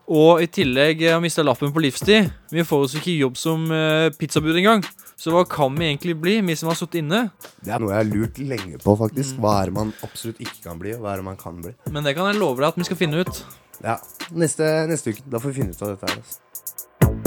og 0.07 0.39
i 0.39 0.47
tillegg 0.47 1.01
har 1.09 1.19
mista 1.19 1.43
lappen 1.43 1.73
på 1.75 1.81
livstid, 1.83 2.29
vi 2.53 2.63
får 2.63 2.85
oss 2.85 2.95
ikke 2.99 3.17
jobb 3.17 3.41
som 3.41 3.65
eh, 3.73 4.11
pizzabud 4.15 4.55
engang. 4.61 4.85
Så 5.17 5.33
hva 5.33 5.41
kan 5.49 5.73
vi 5.73 5.87
egentlig 5.89 6.13
bli, 6.21 6.35
vi 6.45 6.55
som 6.55 6.69
har 6.69 6.77
sittet 6.77 7.01
inne? 7.01 7.23
Det 7.65 7.73
er 7.73 7.81
noe 7.81 7.95
jeg 7.95 8.03
har 8.03 8.11
lurt 8.11 8.37
lenge 8.37 8.77
på, 8.83 8.93
faktisk. 9.01 9.39
Hva 9.41 9.55
er 9.63 9.71
det 9.71 9.77
man 9.79 9.93
absolutt 10.05 10.43
ikke 10.45 10.61
kan 10.69 10.77
bli, 10.77 10.93
og 10.93 11.01
hva 11.01 11.15
er 11.15 11.23
det 11.23 11.31
man 11.31 11.39
kan 11.41 11.57
bli? 11.65 11.73
Men 11.89 12.05
det 12.05 12.13
kan 12.13 12.29
jeg 12.29 12.37
love 12.37 12.61
deg 12.61 12.69
at 12.69 12.77
vi 12.77 12.85
skal 12.85 13.01
finne 13.01 13.25
ut. 13.25 13.41
Ja, 13.81 13.97
Neste, 14.37 14.69
neste 14.89 15.15
uke. 15.15 15.25
Da 15.25 15.41
får 15.41 15.49
vi 15.49 15.63
finne 15.63 15.73
ut 15.73 15.81
av 15.81 15.95
dette 15.95 16.11
her. 16.13 16.21
Altså. 16.21 17.26